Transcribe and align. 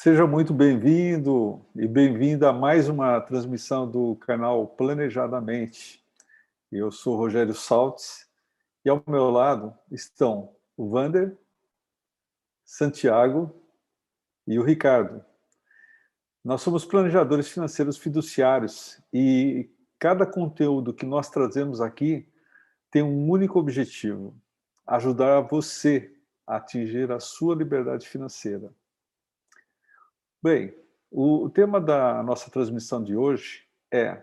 Seja 0.00 0.28
muito 0.28 0.54
bem-vindo 0.54 1.60
e 1.74 1.84
bem-vinda 1.88 2.50
a 2.50 2.52
mais 2.52 2.88
uma 2.88 3.20
transmissão 3.20 3.90
do 3.90 4.14
canal 4.14 4.64
Planejadamente. 4.64 6.00
Eu 6.70 6.92
sou 6.92 7.16
Rogério 7.16 7.52
Saltes 7.52 8.24
e 8.84 8.88
ao 8.88 9.02
meu 9.08 9.28
lado 9.28 9.76
estão 9.90 10.54
o 10.76 10.88
Vander, 10.88 11.36
Santiago 12.64 13.52
e 14.46 14.56
o 14.56 14.62
Ricardo. 14.62 15.24
Nós 16.44 16.62
somos 16.62 16.84
planejadores 16.84 17.48
financeiros 17.48 17.98
fiduciários 17.98 19.02
e 19.12 19.68
cada 19.98 20.24
conteúdo 20.24 20.94
que 20.94 21.04
nós 21.04 21.28
trazemos 21.28 21.80
aqui 21.80 22.32
tem 22.88 23.02
um 23.02 23.28
único 23.28 23.58
objetivo: 23.58 24.40
ajudar 24.86 25.40
você 25.40 26.16
a 26.46 26.54
atingir 26.54 27.10
a 27.10 27.18
sua 27.18 27.56
liberdade 27.56 28.06
financeira. 28.06 28.72
Bem, 30.40 30.72
o 31.10 31.50
tema 31.50 31.80
da 31.80 32.22
nossa 32.22 32.48
transmissão 32.48 33.02
de 33.02 33.16
hoje 33.16 33.66
é: 33.92 34.22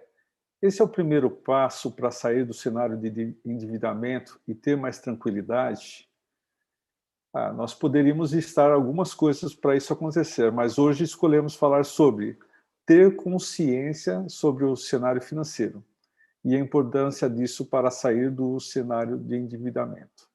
esse 0.61 0.81
é 0.81 0.85
o 0.85 0.87
primeiro 0.87 1.29
passo 1.29 1.91
para 1.91 2.09
sair 2.09 2.45
do 2.45 2.53
cenário 2.53 2.95
de 2.97 3.35
endividamento 3.43 4.39
e 4.47 4.55
ter 4.55 4.77
mais 4.77 4.97
tranquilidade? 4.97 6.09
Ah, 7.33 7.51
nós 7.51 7.73
poderíamos 7.73 8.31
listar 8.31 8.71
algumas 8.71 9.13
coisas 9.13 9.53
para 9.53 9.75
isso 9.75 9.91
acontecer, 9.91 10.53
mas 10.53 10.79
hoje 10.79 11.03
escolhemos 11.03 11.53
falar 11.53 11.83
sobre 11.83 12.39
ter 12.85 13.17
consciência 13.17 14.23
sobre 14.29 14.63
o 14.63 14.77
cenário 14.77 15.21
financeiro 15.21 15.83
e 16.45 16.55
a 16.55 16.59
importância 16.59 17.29
disso 17.29 17.65
para 17.65 17.91
sair 17.91 18.31
do 18.31 18.57
cenário 18.61 19.17
de 19.17 19.35
endividamento. 19.35 20.29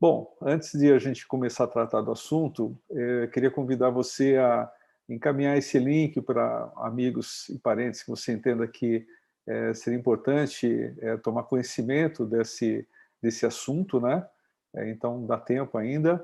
Bom, 0.00 0.34
antes 0.40 0.72
de 0.72 0.90
a 0.90 0.98
gente 0.98 1.26
começar 1.26 1.64
a 1.64 1.68
tratar 1.68 2.00
do 2.00 2.12
assunto, 2.12 2.74
eh, 2.90 3.26
queria 3.26 3.50
convidar 3.50 3.90
você 3.90 4.38
a 4.38 4.72
encaminhar 5.08 5.56
esse 5.56 5.78
link 5.78 6.20
para 6.22 6.72
amigos 6.76 7.48
e 7.50 7.58
parentes 7.58 8.02
que 8.02 8.10
você 8.10 8.32
entenda 8.32 8.66
que 8.66 9.06
é, 9.46 9.74
seria 9.74 9.98
importante 9.98 10.94
é, 11.00 11.16
tomar 11.18 11.44
conhecimento 11.44 12.24
desse, 12.24 12.86
desse 13.22 13.44
assunto, 13.44 14.00
né? 14.00 14.26
É, 14.74 14.90
então, 14.90 15.26
dá 15.26 15.38
tempo 15.38 15.76
ainda. 15.78 16.22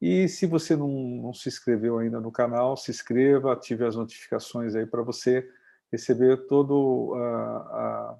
E 0.00 0.26
se 0.28 0.46
você 0.46 0.74
não, 0.74 0.88
não, 0.88 1.34
se 1.34 1.48
inscreveu 1.48 1.98
ainda 1.98 2.20
no 2.20 2.32
canal, 2.32 2.76
se 2.76 2.90
inscreva, 2.90 3.52
ative 3.52 3.84
as 3.84 3.94
notificações 3.94 4.74
aí 4.74 4.84
para 4.84 5.02
você 5.02 5.48
receber 5.92 6.46
todo 6.48 7.14
a, 7.14 8.18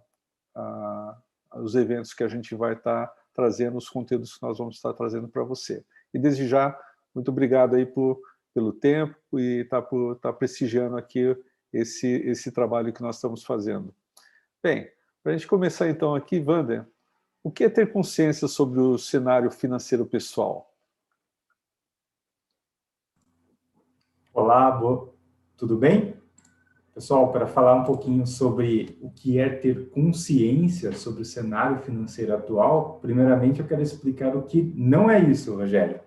a, 0.54 0.60
a, 1.54 1.60
os 1.60 1.74
eventos 1.74 2.14
que 2.14 2.22
a 2.22 2.28
gente 2.28 2.54
vai 2.54 2.74
estar 2.74 3.06
tá 3.06 3.14
trazendo, 3.34 3.78
os 3.78 3.88
conteúdos 3.88 4.36
que 4.36 4.42
nós 4.42 4.58
vamos 4.58 4.76
estar 4.76 4.92
trazendo 4.92 5.26
para 5.26 5.42
você. 5.42 5.84
E 6.14 6.18
desde 6.18 6.46
já, 6.46 6.78
muito 7.14 7.30
obrigado 7.30 7.74
aí 7.74 7.86
por 7.86 8.20
pelo 8.54 8.72
tempo 8.72 9.16
e 9.38 9.60
está 9.60 9.82
tá 10.20 10.32
prestigiando 10.32 10.96
aqui 10.96 11.36
esse, 11.72 12.06
esse 12.06 12.52
trabalho 12.52 12.92
que 12.92 13.02
nós 13.02 13.16
estamos 13.16 13.44
fazendo. 13.44 13.94
Bem, 14.62 14.88
para 15.22 15.32
a 15.32 15.36
gente 15.36 15.46
começar 15.46 15.88
então 15.88 16.14
aqui, 16.14 16.38
Wander, 16.38 16.86
o 17.42 17.50
que 17.50 17.64
é 17.64 17.68
ter 17.68 17.92
consciência 17.92 18.46
sobre 18.46 18.78
o 18.80 18.98
cenário 18.98 19.50
financeiro 19.50 20.06
pessoal? 20.06 20.70
Olá, 24.32 24.70
boa. 24.70 25.12
tudo 25.56 25.76
bem? 25.76 26.14
Pessoal, 26.94 27.32
para 27.32 27.46
falar 27.46 27.74
um 27.74 27.84
pouquinho 27.84 28.26
sobre 28.26 28.98
o 29.00 29.10
que 29.10 29.38
é 29.38 29.48
ter 29.48 29.88
consciência 29.90 30.92
sobre 30.92 31.22
o 31.22 31.24
cenário 31.24 31.78
financeiro 31.78 32.34
atual, 32.34 32.98
primeiramente 33.00 33.60
eu 33.60 33.66
quero 33.66 33.80
explicar 33.80 34.36
o 34.36 34.42
que 34.42 34.62
não 34.76 35.10
é 35.10 35.18
isso, 35.18 35.56
Rogério 35.56 36.01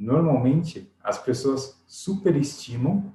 normalmente 0.00 0.90
as 1.04 1.18
pessoas 1.18 1.78
superestimam, 1.86 3.12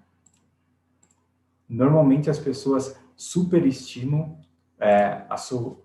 normalmente 1.68 2.30
as 2.30 2.38
pessoas 2.38 2.96
superestimam 3.16 4.40
é, 4.80 5.26
sua, 5.36 5.82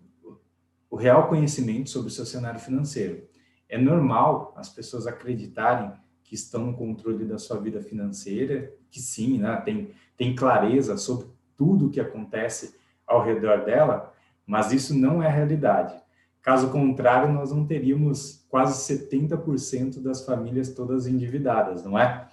o 0.91 0.97
real 0.97 1.27
conhecimento 1.27 1.89
sobre 1.89 2.09
o 2.09 2.11
seu 2.11 2.27
cenário 2.27 2.61
financeiro. 2.61 3.27
É 3.67 3.79
normal 3.79 4.53
as 4.57 4.69
pessoas 4.69 5.07
acreditarem 5.07 5.91
que 6.23 6.35
estão 6.35 6.67
no 6.67 6.77
controle 6.77 7.25
da 7.25 7.39
sua 7.39 7.59
vida 7.59 7.81
financeira, 7.81 8.71
que 8.91 9.01
sim, 9.01 9.39
né, 9.39 9.57
tem, 9.65 9.93
tem 10.19 10.35
clareza 10.35 10.99
sobre 10.99 11.29
tudo 11.57 11.87
o 11.87 11.91
que 11.91 12.01
acontece 12.01 12.79
ao 13.07 13.25
redor 13.25 13.65
dela, 13.65 14.13
mas 14.47 14.71
isso 14.71 14.95
não 14.95 15.23
é 15.23 15.29
realidade. 15.29 15.99
Caso 16.43 16.71
contrário, 16.71 17.33
nós 17.33 17.53
não 17.53 17.67
teríamos 17.67 18.47
quase 18.49 18.95
70% 18.95 20.01
das 20.01 20.25
famílias 20.25 20.71
todas 20.73 21.07
endividadas, 21.07 21.85
não 21.85 21.99
é? 21.99 22.29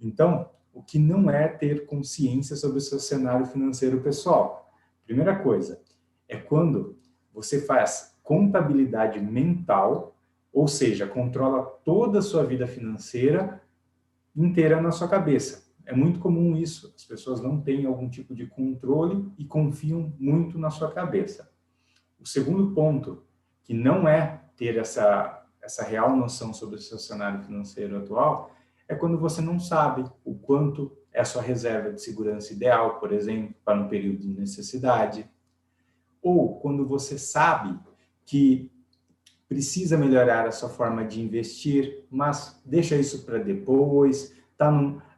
Então, 0.00 0.48
o 0.72 0.82
que 0.82 0.98
não 0.98 1.30
é 1.30 1.46
ter 1.46 1.86
consciência 1.86 2.56
sobre 2.56 2.78
o 2.78 2.80
seu 2.80 2.98
cenário 2.98 3.46
financeiro 3.46 4.00
pessoal? 4.00 4.72
Primeira 5.04 5.38
coisa, 5.38 5.80
é 6.28 6.36
quando 6.36 6.96
você 7.32 7.60
faz 7.60 8.16
contabilidade 8.22 9.20
mental, 9.20 10.16
ou 10.52 10.66
seja, 10.66 11.06
controla 11.06 11.62
toda 11.84 12.20
a 12.20 12.22
sua 12.22 12.44
vida 12.44 12.66
financeira 12.66 13.62
inteira 14.34 14.80
na 14.80 14.90
sua 14.90 15.08
cabeça. 15.08 15.64
É 15.84 15.94
muito 15.94 16.18
comum 16.18 16.56
isso, 16.56 16.92
as 16.96 17.04
pessoas 17.04 17.40
não 17.42 17.60
têm 17.60 17.84
algum 17.84 18.08
tipo 18.08 18.34
de 18.34 18.46
controle 18.46 19.30
e 19.36 19.44
confiam 19.44 20.12
muito 20.18 20.58
na 20.58 20.70
sua 20.70 20.90
cabeça. 20.90 21.50
O 22.18 22.26
segundo 22.26 22.72
ponto 22.72 23.22
que 23.64 23.74
não 23.74 24.06
é 24.06 24.42
ter 24.56 24.76
essa, 24.76 25.42
essa 25.60 25.82
real 25.82 26.14
noção 26.14 26.52
sobre 26.52 26.76
o 26.76 26.80
seu 26.80 26.98
cenário 26.98 27.42
financeiro 27.42 27.98
atual, 27.98 28.52
é 28.86 28.94
quando 28.94 29.18
você 29.18 29.40
não 29.40 29.58
sabe 29.58 30.04
o 30.24 30.34
quanto 30.34 30.96
é 31.12 31.20
a 31.20 31.24
sua 31.24 31.42
reserva 31.42 31.90
de 31.92 32.02
segurança 32.02 32.52
ideal, 32.52 33.00
por 33.00 33.12
exemplo, 33.12 33.54
para 33.64 33.80
um 33.80 33.88
período 33.88 34.18
de 34.18 34.28
necessidade, 34.28 35.28
ou 36.22 36.58
quando 36.60 36.86
você 36.86 37.18
sabe 37.18 37.78
que 38.26 38.70
precisa 39.48 39.96
melhorar 39.96 40.46
a 40.46 40.52
sua 40.52 40.68
forma 40.68 41.04
de 41.04 41.22
investir, 41.22 42.04
mas 42.10 42.60
deixa 42.64 42.96
isso 42.96 43.24
para 43.24 43.38
depois, 43.38 44.34
está 44.50 44.70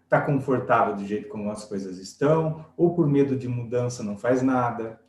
tá 0.09 0.21
confortável 0.21 0.95
do 0.95 1.05
jeito 1.05 1.29
como 1.29 1.51
as 1.51 1.65
coisas 1.65 1.99
estão, 1.99 2.65
ou 2.77 2.95
por 2.95 3.09
medo 3.09 3.37
de 3.37 3.49
mudança 3.49 4.03
não 4.03 4.17
faz 4.17 4.43
nada, 4.43 5.01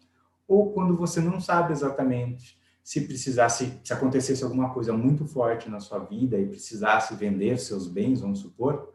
ou 0.48 0.72
quando 0.72 0.96
você 0.96 1.20
não 1.20 1.40
sabe 1.40 1.74
exatamente 1.74 2.58
se 2.88 3.02
precisasse, 3.02 3.82
se 3.84 3.92
acontecesse 3.92 4.46
alguma 4.46 4.70
coisa 4.70 4.94
muito 4.94 5.26
forte 5.26 5.70
na 5.70 5.82
sua 5.82 6.00
vida 6.00 6.40
e 6.40 6.48
precisasse 6.48 7.14
vender 7.16 7.60
seus 7.60 7.86
bens, 7.86 8.22
vamos 8.22 8.40
supor, 8.40 8.94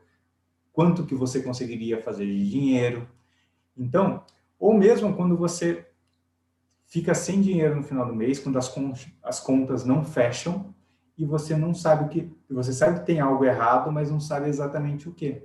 quanto 0.72 1.04
que 1.04 1.14
você 1.14 1.42
conseguiria 1.42 2.00
fazer 2.00 2.24
de 2.24 2.48
dinheiro. 2.48 3.06
Então, 3.76 4.24
ou 4.58 4.72
mesmo 4.72 5.14
quando 5.14 5.36
você 5.36 5.86
fica 6.86 7.12
sem 7.12 7.42
dinheiro 7.42 7.76
no 7.76 7.82
final 7.82 8.06
do 8.06 8.14
mês, 8.14 8.38
quando 8.38 8.56
as, 8.56 8.74
as 9.22 9.40
contas 9.40 9.84
não 9.84 10.02
fecham 10.02 10.74
e 11.18 11.26
você 11.26 11.54
não 11.54 11.74
sabe 11.74 12.04
o 12.06 12.08
que, 12.08 12.34
você 12.48 12.72
sabe 12.72 13.00
que 13.00 13.04
tem 13.06 13.20
algo 13.20 13.44
errado, 13.44 13.92
mas 13.92 14.10
não 14.10 14.20
sabe 14.20 14.48
exatamente 14.48 15.06
o 15.06 15.12
que. 15.12 15.42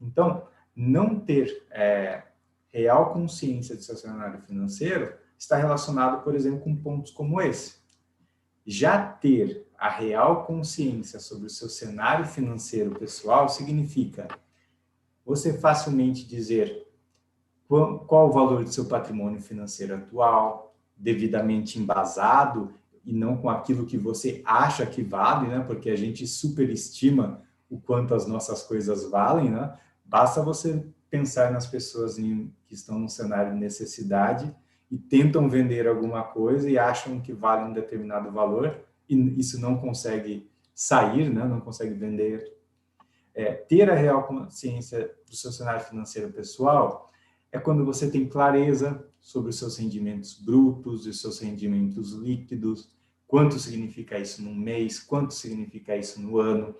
Então, 0.00 0.48
não 0.74 1.20
ter 1.20 1.64
é, 1.70 2.24
real 2.72 3.12
consciência 3.12 3.76
de 3.76 3.84
seu 3.84 3.96
cenário 3.96 4.40
financeiro 4.40 5.27
está 5.38 5.56
relacionado, 5.56 6.22
por 6.22 6.34
exemplo, 6.34 6.60
com 6.60 6.74
pontos 6.74 7.12
como 7.12 7.40
esse. 7.40 7.76
Já 8.66 9.00
ter 9.00 9.66
a 9.78 9.88
real 9.88 10.44
consciência 10.44 11.20
sobre 11.20 11.46
o 11.46 11.50
seu 11.50 11.68
cenário 11.68 12.26
financeiro 12.26 12.98
pessoal 12.98 13.48
significa 13.48 14.26
você 15.24 15.56
facilmente 15.56 16.26
dizer 16.26 16.86
qual, 17.68 18.00
qual 18.00 18.28
o 18.28 18.32
valor 18.32 18.64
do 18.64 18.72
seu 18.72 18.86
patrimônio 18.86 19.40
financeiro 19.40 19.94
atual, 19.94 20.74
devidamente 20.96 21.78
embasado 21.78 22.74
e 23.04 23.12
não 23.12 23.36
com 23.36 23.48
aquilo 23.48 23.86
que 23.86 23.96
você 23.96 24.42
acha 24.44 24.84
que 24.84 25.02
vale, 25.02 25.48
né? 25.48 25.60
Porque 25.60 25.90
a 25.90 25.96
gente 25.96 26.26
superestima 26.26 27.42
o 27.70 27.78
quanto 27.78 28.14
as 28.14 28.26
nossas 28.26 28.62
coisas 28.62 29.08
valem, 29.08 29.50
né? 29.50 29.78
Basta 30.04 30.42
você 30.42 30.84
pensar 31.08 31.52
nas 31.52 31.66
pessoas 31.66 32.18
em, 32.18 32.52
que 32.66 32.74
estão 32.74 32.98
no 32.98 33.08
cenário 33.08 33.52
de 33.52 33.60
necessidade 33.60 34.54
e 34.90 34.96
tentam 34.96 35.48
vender 35.48 35.86
alguma 35.86 36.22
coisa 36.22 36.68
e 36.70 36.78
acham 36.78 37.20
que 37.20 37.32
vale 37.32 37.68
um 37.68 37.72
determinado 37.72 38.30
valor 38.30 38.78
e 39.08 39.16
isso 39.38 39.60
não 39.60 39.76
consegue 39.76 40.48
sair, 40.74 41.28
né? 41.30 41.44
não 41.44 41.60
consegue 41.60 41.94
vender. 41.94 42.56
É, 43.34 43.52
ter 43.52 43.90
a 43.90 43.94
real 43.94 44.24
consciência 44.26 45.14
do 45.28 45.36
seu 45.36 45.52
cenário 45.52 45.84
financeiro 45.84 46.32
pessoal 46.32 47.10
é 47.52 47.58
quando 47.58 47.84
você 47.84 48.10
tem 48.10 48.28
clareza 48.28 49.04
sobre 49.20 49.50
os 49.50 49.58
seus 49.58 49.76
rendimentos 49.76 50.34
brutos 50.34 51.06
e 51.06 51.10
os 51.10 51.20
seus 51.20 51.38
rendimentos 51.38 52.12
líquidos, 52.12 52.90
quanto 53.26 53.58
significa 53.58 54.18
isso 54.18 54.42
no 54.42 54.54
mês, 54.54 54.98
quanto 54.98 55.34
significa 55.34 55.96
isso 55.96 56.20
no 56.20 56.38
ano, 56.38 56.74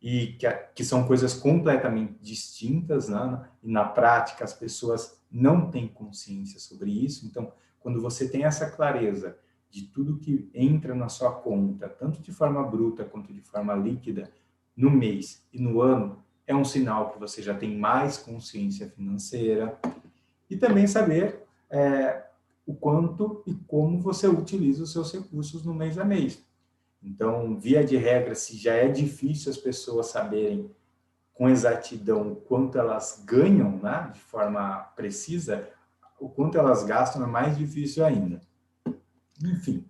e 0.00 0.34
que, 0.34 0.48
que 0.74 0.84
são 0.84 1.06
coisas 1.06 1.34
completamente 1.34 2.14
distintas, 2.20 3.08
né? 3.08 3.48
e 3.62 3.70
na 3.70 3.84
prática 3.84 4.44
as 4.44 4.52
pessoas 4.52 5.20
não 5.36 5.70
têm 5.70 5.86
consciência 5.86 6.58
sobre 6.58 6.90
isso. 6.90 7.26
Então, 7.26 7.52
quando 7.78 8.00
você 8.00 8.28
tem 8.28 8.44
essa 8.44 8.70
clareza 8.70 9.36
de 9.70 9.82
tudo 9.82 10.18
que 10.18 10.48
entra 10.54 10.94
na 10.94 11.08
sua 11.08 11.30
conta, 11.30 11.88
tanto 11.88 12.22
de 12.22 12.32
forma 12.32 12.62
bruta 12.62 13.04
quanto 13.04 13.32
de 13.32 13.42
forma 13.42 13.74
líquida, 13.74 14.30
no 14.76 14.90
mês 14.90 15.42
e 15.52 15.60
no 15.60 15.80
ano, 15.80 16.22
é 16.46 16.54
um 16.54 16.64
sinal 16.64 17.10
que 17.10 17.18
você 17.18 17.42
já 17.42 17.54
tem 17.54 17.76
mais 17.76 18.16
consciência 18.16 18.88
financeira. 18.88 19.78
E 20.48 20.56
também 20.56 20.86
saber 20.86 21.42
é, 21.68 22.24
o 22.64 22.74
quanto 22.74 23.42
e 23.46 23.54
como 23.66 24.00
você 24.00 24.26
utiliza 24.26 24.84
os 24.84 24.92
seus 24.92 25.12
recursos 25.12 25.64
no 25.64 25.74
mês 25.74 25.98
a 25.98 26.04
mês. 26.04 26.44
Então, 27.02 27.58
via 27.58 27.84
de 27.84 27.96
regra, 27.96 28.34
se 28.34 28.56
já 28.56 28.74
é 28.74 28.88
difícil 28.88 29.50
as 29.50 29.58
pessoas 29.58 30.06
saberem 30.06 30.70
com 31.36 31.50
exatidão 31.50 32.34
quanto 32.34 32.78
elas 32.78 33.22
ganham, 33.26 33.78
né, 33.78 34.10
de 34.12 34.20
forma 34.20 34.78
precisa, 34.96 35.68
o 36.18 36.30
quanto 36.30 36.56
elas 36.56 36.82
gastam 36.82 37.22
é 37.22 37.26
mais 37.26 37.58
difícil 37.58 38.04
ainda. 38.04 38.40
Enfim, 39.44 39.86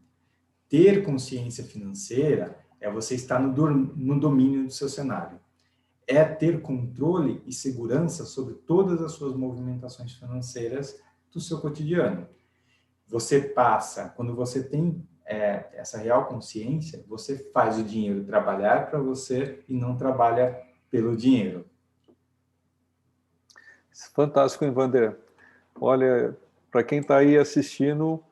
ter 0.69 1.05
consciência 1.05 1.63
financeira 1.63 2.59
é 2.81 2.91
você 2.91 3.15
estar 3.15 3.39
no, 3.39 3.69
no 3.69 4.19
domínio 4.19 4.65
do 4.65 4.73
seu 4.73 4.89
cenário. 4.89 5.39
É 6.05 6.25
ter 6.25 6.61
controle 6.61 7.41
e 7.47 7.53
segurança 7.53 8.25
sobre 8.25 8.55
todas 8.55 9.01
as 9.01 9.13
suas 9.13 9.35
movimentações 9.37 10.15
financeiras 10.15 11.01
do 11.33 11.41
seu 11.41 11.61
cotidiano. 11.61 12.29
Você 13.07 13.41
passa, 13.41 14.09
quando 14.17 14.35
você 14.35 14.65
tem 14.65 15.07
é, 15.25 15.69
essa 15.75 15.99
real 15.99 16.27
consciência, 16.27 17.05
você 17.07 17.39
faz 17.53 17.79
o 17.79 17.85
dinheiro 17.85 18.25
trabalhar 18.25 18.91
para 18.91 18.99
você 18.99 19.63
e 19.69 19.75
não 19.75 19.97
trabalha 19.97 20.66
pelo 20.91 21.17
dinheiro. 21.17 21.67
Fantástico, 24.15 24.65
Evander. 24.65 25.17
Olha, 25.81 26.37
para 26.71 26.85
quem 26.85 27.01
está 27.01 27.19
aí 27.19 27.37
assistindo, 27.37 28.23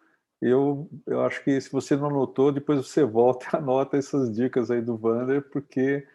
eu, 0.41 0.89
eu 1.06 1.23
acho 1.23 1.43
que 1.43 1.61
se 1.61 1.71
você 1.71 1.97
não 1.97 2.09
anotou, 2.09 2.53
depois 2.53 2.87
você 2.87 3.05
volta 3.05 3.47
e 3.53 3.56
anota 3.56 3.97
essas 3.97 4.35
dicas 4.35 4.71
aí 4.71 4.81
do 4.81 4.97
Vander, 4.97 5.43
porque 5.51 6.06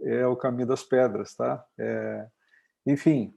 é 0.00 0.26
o 0.26 0.36
caminho 0.36 0.66
das 0.66 0.82
pedras, 0.82 1.34
tá? 1.34 1.64
É, 1.78 2.26
enfim, 2.86 3.34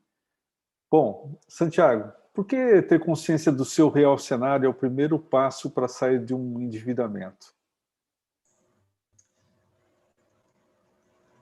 bom, 0.90 1.40
Santiago, 1.48 2.12
por 2.34 2.46
que 2.46 2.82
ter 2.82 3.00
consciência 3.00 3.52
do 3.52 3.64
seu 3.64 3.90
real 3.90 4.18
cenário 4.18 4.66
é 4.66 4.70
o 4.70 4.74
primeiro 4.74 5.18
passo 5.18 5.70
para 5.70 5.88
sair 5.88 6.24
de 6.24 6.34
um 6.34 6.60
endividamento? 6.60 7.54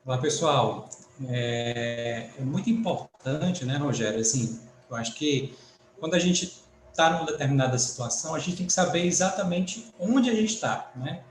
Olá, 0.05 0.17
pessoal. 0.17 0.89
É, 1.29 2.29
é 2.37 2.41
muito 2.41 2.69
importante, 2.69 3.65
né, 3.65 3.77
Rogério? 3.77 4.19
Assim, 4.19 4.59
eu 4.89 4.95
acho 4.95 5.13
que 5.15 5.55
quando 5.99 6.15
a 6.15 6.19
gente 6.19 6.63
está 6.91 7.09
numa 7.09 7.25
determinada 7.25 7.77
situação, 7.77 8.35
a 8.35 8.39
gente 8.39 8.57
tem 8.57 8.67
que 8.67 8.73
saber 8.73 9.05
exatamente 9.05 9.91
onde 9.99 10.29
a 10.29 10.35
gente 10.35 10.53
está, 10.53 10.91
né? 10.95 11.23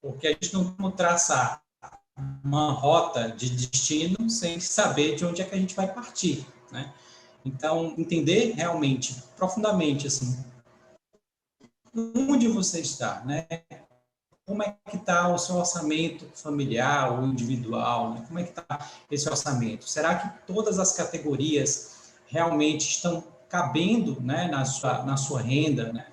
Porque 0.00 0.26
a 0.26 0.30
gente 0.30 0.52
não 0.54 0.72
como 0.72 0.90
traçar 0.92 1.62
uma 2.44 2.72
rota 2.72 3.28
de 3.30 3.50
destino 3.50 4.30
sem 4.30 4.58
saber 4.60 5.16
de 5.16 5.24
onde 5.24 5.42
é 5.42 5.44
que 5.44 5.54
a 5.54 5.58
gente 5.58 5.74
vai 5.74 5.92
partir, 5.92 6.46
né? 6.72 6.92
Então, 7.44 7.94
entender 7.96 8.54
realmente, 8.54 9.22
profundamente, 9.36 10.06
assim, 10.06 10.44
onde 11.94 12.48
você 12.48 12.80
está, 12.80 13.24
né? 13.24 13.46
Como 14.46 14.62
é 14.62 14.76
que 14.88 14.96
está 14.96 15.26
o 15.28 15.38
seu 15.38 15.56
orçamento 15.56 16.24
familiar 16.34 17.12
ou 17.12 17.26
individual, 17.26 18.14
né? 18.14 18.24
Como 18.28 18.38
é 18.38 18.44
que 18.44 18.50
está 18.50 18.88
esse 19.10 19.28
orçamento? 19.28 19.88
Será 19.88 20.14
que 20.14 20.46
todas 20.46 20.78
as 20.78 20.92
categorias 20.92 22.12
realmente 22.28 22.88
estão 22.88 23.24
cabendo 23.48 24.20
né, 24.20 24.48
na, 24.48 24.64
sua, 24.64 25.02
na 25.02 25.16
sua 25.16 25.40
renda, 25.40 25.92
né? 25.92 26.06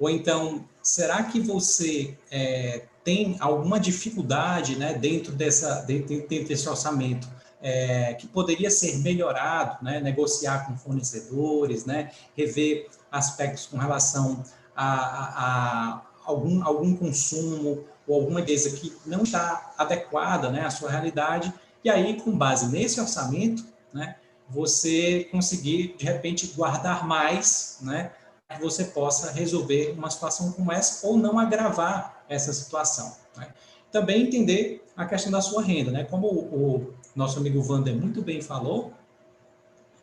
Ou 0.00 0.10
então, 0.10 0.64
será 0.82 1.22
que 1.22 1.40
você 1.40 2.18
é, 2.30 2.86
tem 3.04 3.36
alguma 3.38 3.78
dificuldade 3.78 4.76
né, 4.76 4.94
dentro, 4.94 5.32
dessa, 5.32 5.82
dentro, 5.82 6.08
dentro 6.26 6.48
desse 6.48 6.68
orçamento 6.68 7.28
é, 7.62 8.14
que 8.14 8.26
poderia 8.26 8.70
ser 8.70 8.98
melhorado, 8.98 9.84
né, 9.84 10.00
negociar 10.00 10.66
com 10.66 10.76
fornecedores, 10.76 11.84
né, 11.84 12.10
rever 12.36 12.88
aspectos 13.12 13.66
com 13.66 13.76
relação 13.76 14.42
a, 14.74 14.86
a, 14.86 15.94
a 15.94 16.02
algum, 16.24 16.64
algum 16.64 16.96
consumo 16.96 17.84
ou 18.06 18.20
alguma 18.20 18.42
coisa 18.42 18.70
que 18.76 18.96
não 19.06 19.22
está 19.22 19.72
adequada 19.78 20.50
né, 20.50 20.64
à 20.64 20.70
sua 20.70 20.90
realidade, 20.90 21.52
e 21.82 21.88
aí, 21.88 22.20
com 22.20 22.36
base 22.36 22.68
nesse 22.68 23.00
orçamento, 23.00 23.64
né, 23.92 24.16
você 24.50 25.28
conseguir, 25.30 25.94
de 25.96 26.04
repente, 26.04 26.48
guardar 26.48 27.06
mais, 27.06 27.78
né? 27.80 28.12
Para 28.46 28.56
que 28.56 28.62
você 28.62 28.84
possa 28.84 29.30
resolver 29.30 29.94
uma 29.96 30.10
situação 30.10 30.50
como 30.52 30.72
essa 30.72 31.06
ou 31.06 31.16
não 31.16 31.38
agravar 31.38 32.24
essa 32.28 32.52
situação. 32.52 33.16
Né? 33.36 33.48
Também 33.92 34.26
entender 34.26 34.84
a 34.96 35.06
questão 35.06 35.30
da 35.30 35.40
sua 35.40 35.62
renda, 35.62 35.92
né? 35.92 36.04
Como 36.04 36.26
o, 36.26 36.92
nosso 37.14 37.38
amigo 37.38 37.64
Wander 37.66 37.94
muito 37.94 38.22
bem 38.22 38.40
falou, 38.40 38.92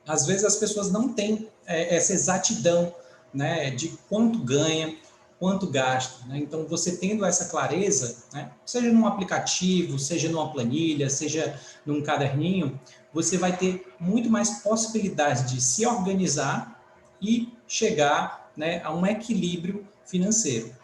às 0.08 0.26
vezes 0.26 0.46
as 0.46 0.56
pessoas 0.56 0.92
não 0.92 1.14
têm 1.14 1.50
é, 1.66 1.96
essa 1.96 2.14
exatidão, 2.14 2.94
né? 3.34 3.70
De 3.72 3.90
quanto 4.10 4.40
ganha, 4.40 4.96
quanto 5.40 5.68
gasta. 5.68 6.26
Né? 6.28 6.40
Então, 6.40 6.66
você 6.66 6.98
tendo 6.98 7.26
essa 7.26 7.46
clareza, 7.46 8.24
né? 8.34 8.52
seja 8.66 8.92
num 8.92 9.08
aplicativo, 9.08 10.00
seja 10.00 10.30
numa 10.30 10.52
planilha, 10.52 11.10
seja 11.10 11.60
num 11.86 12.02
caderninho, 12.02 12.80
você 13.14 13.38
vai 13.38 13.56
ter 13.56 13.88
muito 14.00 14.30
mais 14.30 14.62
possibilidades 14.62 15.52
de 15.52 15.62
se 15.62 15.86
organizar 15.86 16.82
e 17.22 17.54
chegar 17.68 18.52
né, 18.56 18.82
a 18.84 18.94
um 18.94 19.06
equilíbrio 19.06 19.88
financeiro. 20.06 20.76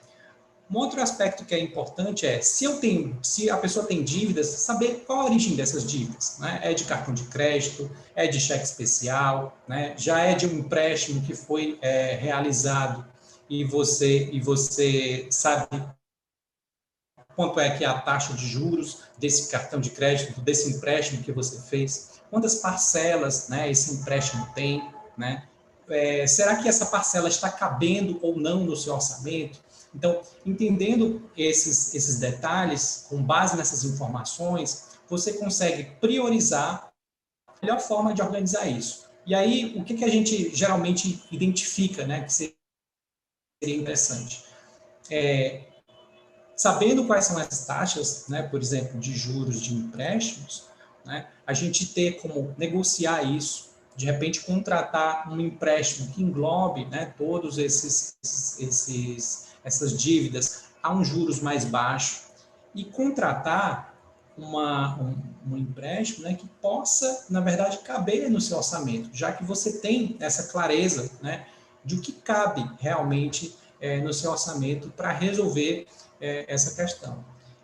Um 0.72 0.78
outro 0.78 1.02
aspecto 1.02 1.46
que 1.46 1.54
é 1.54 1.60
importante 1.60 2.26
é, 2.26 2.42
se 2.42 2.64
eu 2.64 2.80
tenho, 2.80 3.18
se 3.22 3.50
a 3.50 3.58
pessoa 3.58 3.86
tem 3.86 4.02
dívidas, 4.02 4.48
saber 4.48 5.04
qual 5.06 5.22
a 5.22 5.26
origem 5.26 5.56
dessas 5.56 5.86
dívidas. 5.86 6.38
Né? 6.40 6.62
É 6.64 6.74
de 6.74 6.86
cartão 6.86 7.14
de 7.14 7.24
crédito, 7.26 7.92
é 8.16 8.26
de 8.26 8.40
cheque 8.40 8.64
especial, 8.64 9.56
né? 9.68 9.94
já 9.98 10.20
é 10.20 10.34
de 10.34 10.48
um 10.48 10.60
empréstimo 10.60 11.22
que 11.22 11.36
foi 11.36 11.78
é, 11.82 12.16
realizado 12.16 13.06
e 13.54 13.64
você 13.64 14.32
e 14.32 14.42
você 14.42 15.28
sabe 15.30 15.68
quanto 17.36 17.60
é 17.60 17.78
que 17.78 17.84
é 17.84 17.88
a 17.88 18.00
taxa 18.00 18.34
de 18.34 18.48
juros 18.48 19.04
desse 19.20 19.52
cartão 19.52 19.80
de 19.80 19.92
crédito, 19.92 20.42
desse 20.42 20.72
empréstimo 20.72 21.24
que 21.24 21.32
você 21.32 21.62
fez, 21.62 22.22
quantas 22.32 22.56
parcelas 22.56 23.50
né, 23.50 23.70
esse 23.70 23.94
empréstimo 23.94 24.48
tem, 24.56 24.92
né? 25.16 25.48
É, 25.88 26.26
será 26.26 26.56
que 26.56 26.68
essa 26.68 26.88
parcela 26.88 27.28
está 27.28 27.52
cabendo 27.52 28.18
ou 28.24 28.40
não 28.40 28.64
no 28.64 28.76
seu 28.76 28.96
orçamento? 28.96 29.60
Então, 29.94 30.22
entendendo 30.44 31.30
esses, 31.38 31.94
esses 31.94 32.20
detalhes, 32.20 33.06
com 33.10 33.22
base 33.22 33.56
nessas 33.56 33.84
informações, 33.84 34.98
você 35.08 35.34
consegue 35.34 35.92
priorizar 36.00 36.92
a 37.48 37.54
melhor 37.62 37.80
forma 37.80 38.14
de 38.14 38.22
organizar 38.22 38.66
isso. 38.66 39.08
E 39.26 39.36
aí, 39.36 39.76
o 39.78 39.84
que, 39.84 39.94
que 39.94 40.06
a 40.06 40.10
gente 40.10 40.56
geralmente 40.56 41.24
identifica, 41.32 42.08
né, 42.08 42.24
que 42.24 42.34
seria 43.64 43.78
interessante? 43.78 44.44
É, 45.10 45.62
sabendo 46.56 47.06
quais 47.06 47.26
são 47.26 47.38
as 47.38 47.66
taxas, 47.66 48.26
né, 48.28 48.44
por 48.44 48.62
exemplo, 48.62 49.00
de 49.00 49.16
juros 49.16 49.62
de 49.62 49.74
empréstimos, 49.74 50.66
né, 51.06 51.28
a 51.48 51.54
gente 51.54 51.88
ter 51.88 52.22
como 52.22 52.54
negociar 52.58 53.24
isso, 53.24 53.72
de 53.96 54.06
repente 54.06 54.42
contratar 54.42 55.32
um 55.32 55.40
empréstimo 55.40 56.12
que 56.12 56.22
englobe 56.22 56.86
né, 56.86 57.14
todos 57.18 57.58
esses, 57.58 58.16
esses 58.60 59.54
essas 59.64 59.98
dívidas 59.98 60.66
a 60.82 60.94
um 60.94 61.06
juros 61.06 61.40
mais 61.40 61.64
baixo 61.64 62.24
e 62.76 62.84
contratar 62.84 63.96
uma, 64.38 65.00
um, 65.00 65.16
um, 65.48 65.58
empréstimo 65.58 66.24
né, 66.24 66.34
que 66.34 66.48
possa, 66.62 67.26
na 67.30 67.40
verdade, 67.40 67.78
caber 67.80 68.30
no 68.30 68.42
seu 68.42 68.58
orçamento, 68.58 69.10
já 69.14 69.32
que 69.32 69.44
você 69.44 69.80
tem 69.80 70.18
essa 70.20 70.52
clareza 70.52 71.10
né, 71.22 71.46
de 71.84 71.96
o 71.96 72.02
que 72.02 72.12
cabe 72.12 72.70
realmente 72.80 73.56
é, 73.80 74.00
no 74.00 74.14
seu 74.14 74.32
orçamento 74.32 74.90
para 74.90 75.12
resolver 75.12 75.88
é, 76.22 76.46
essa 76.48 76.74
questão. 76.74 77.24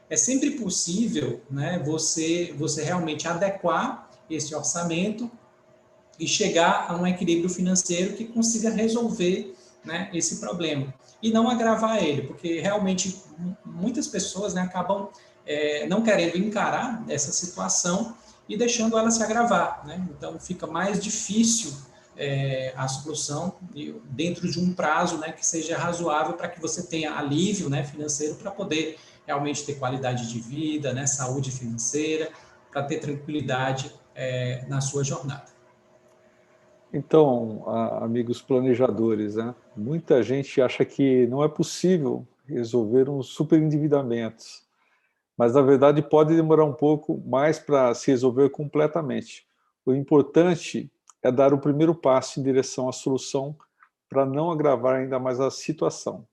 É 0.09 0.17
sempre 0.17 0.51
possível 0.51 1.41
né, 1.49 1.81
você, 1.85 2.53
você 2.57 2.83
realmente 2.83 3.27
adequar 3.27 4.09
esse 4.29 4.53
orçamento 4.53 5.29
e 6.19 6.27
chegar 6.27 6.87
a 6.89 6.95
um 6.95 7.07
equilíbrio 7.07 7.49
financeiro 7.49 8.15
que 8.15 8.25
consiga 8.25 8.69
resolver 8.69 9.55
né, 9.83 10.09
esse 10.13 10.39
problema 10.39 10.93
e 11.21 11.31
não 11.31 11.49
agravar 11.49 12.03
ele, 12.03 12.23
porque 12.23 12.59
realmente 12.59 13.23
muitas 13.63 14.07
pessoas 14.07 14.53
né, 14.53 14.61
acabam 14.61 15.09
é, 15.45 15.87
não 15.87 16.01
querendo 16.01 16.37
encarar 16.37 17.03
essa 17.07 17.31
situação 17.31 18.15
e 18.47 18.57
deixando 18.57 18.97
ela 18.97 19.11
se 19.11 19.21
agravar. 19.23 19.85
Né? 19.85 20.05
Então 20.11 20.39
fica 20.39 20.67
mais 20.67 20.99
difícil 20.99 21.73
é, 22.19 22.73
a 22.75 22.85
solução 22.89 23.55
dentro 24.09 24.51
de 24.51 24.59
um 24.59 24.73
prazo 24.73 25.17
né, 25.17 25.31
que 25.31 25.45
seja 25.45 25.77
razoável 25.77 26.33
para 26.33 26.49
que 26.49 26.59
você 26.59 26.85
tenha 26.85 27.17
alívio 27.17 27.69
né, 27.69 27.83
financeiro 27.85 28.35
para 28.35 28.51
poder 28.51 28.97
realmente 29.25 29.65
ter 29.65 29.75
qualidade 29.75 30.27
de 30.27 30.39
vida, 30.39 30.93
né, 30.93 31.07
saúde 31.07 31.49
financeira, 31.49 32.29
para 32.69 32.83
ter 32.83 32.99
tranquilidade 32.99 33.95
é, 34.13 34.65
na 34.67 34.81
sua 34.81 35.03
jornada. 35.03 35.45
Então, 36.91 37.63
amigos 38.01 38.41
planejadores, 38.41 39.35
né, 39.35 39.55
muita 39.77 40.21
gente 40.21 40.61
acha 40.61 40.83
que 40.83 41.25
não 41.27 41.41
é 41.43 41.47
possível 41.47 42.27
resolver 42.45 43.09
um 43.09 43.23
superendividamento. 43.23 44.43
mas 45.37 45.53
na 45.53 45.61
verdade 45.61 46.01
pode 46.01 46.35
demorar 46.35 46.65
um 46.65 46.73
pouco 46.73 47.21
mais 47.25 47.57
para 47.59 47.93
se 47.93 48.11
resolver 48.11 48.49
completamente. 48.49 49.47
O 49.85 49.93
importante 49.93 50.91
é 51.23 51.31
dar 51.31 51.53
o 51.53 51.59
primeiro 51.59 51.93
passo 51.93 52.39
em 52.39 52.43
direção 52.43 52.87
à 52.87 52.91
solução 52.91 53.57
para 54.09 54.25
não 54.25 54.51
agravar 54.51 54.95
ainda 54.95 55.19
mais 55.19 55.39
a 55.39 55.51
situação. 55.51 56.27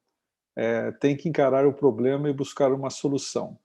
É, 0.57 0.91
tem 0.93 1.17
que 1.17 1.29
encarar 1.29 1.67
o 1.67 1.75
problema 1.75 2.29
e 2.29 2.33
buscar 2.33 2.73
uma 2.73 2.89
solução. 2.89 3.59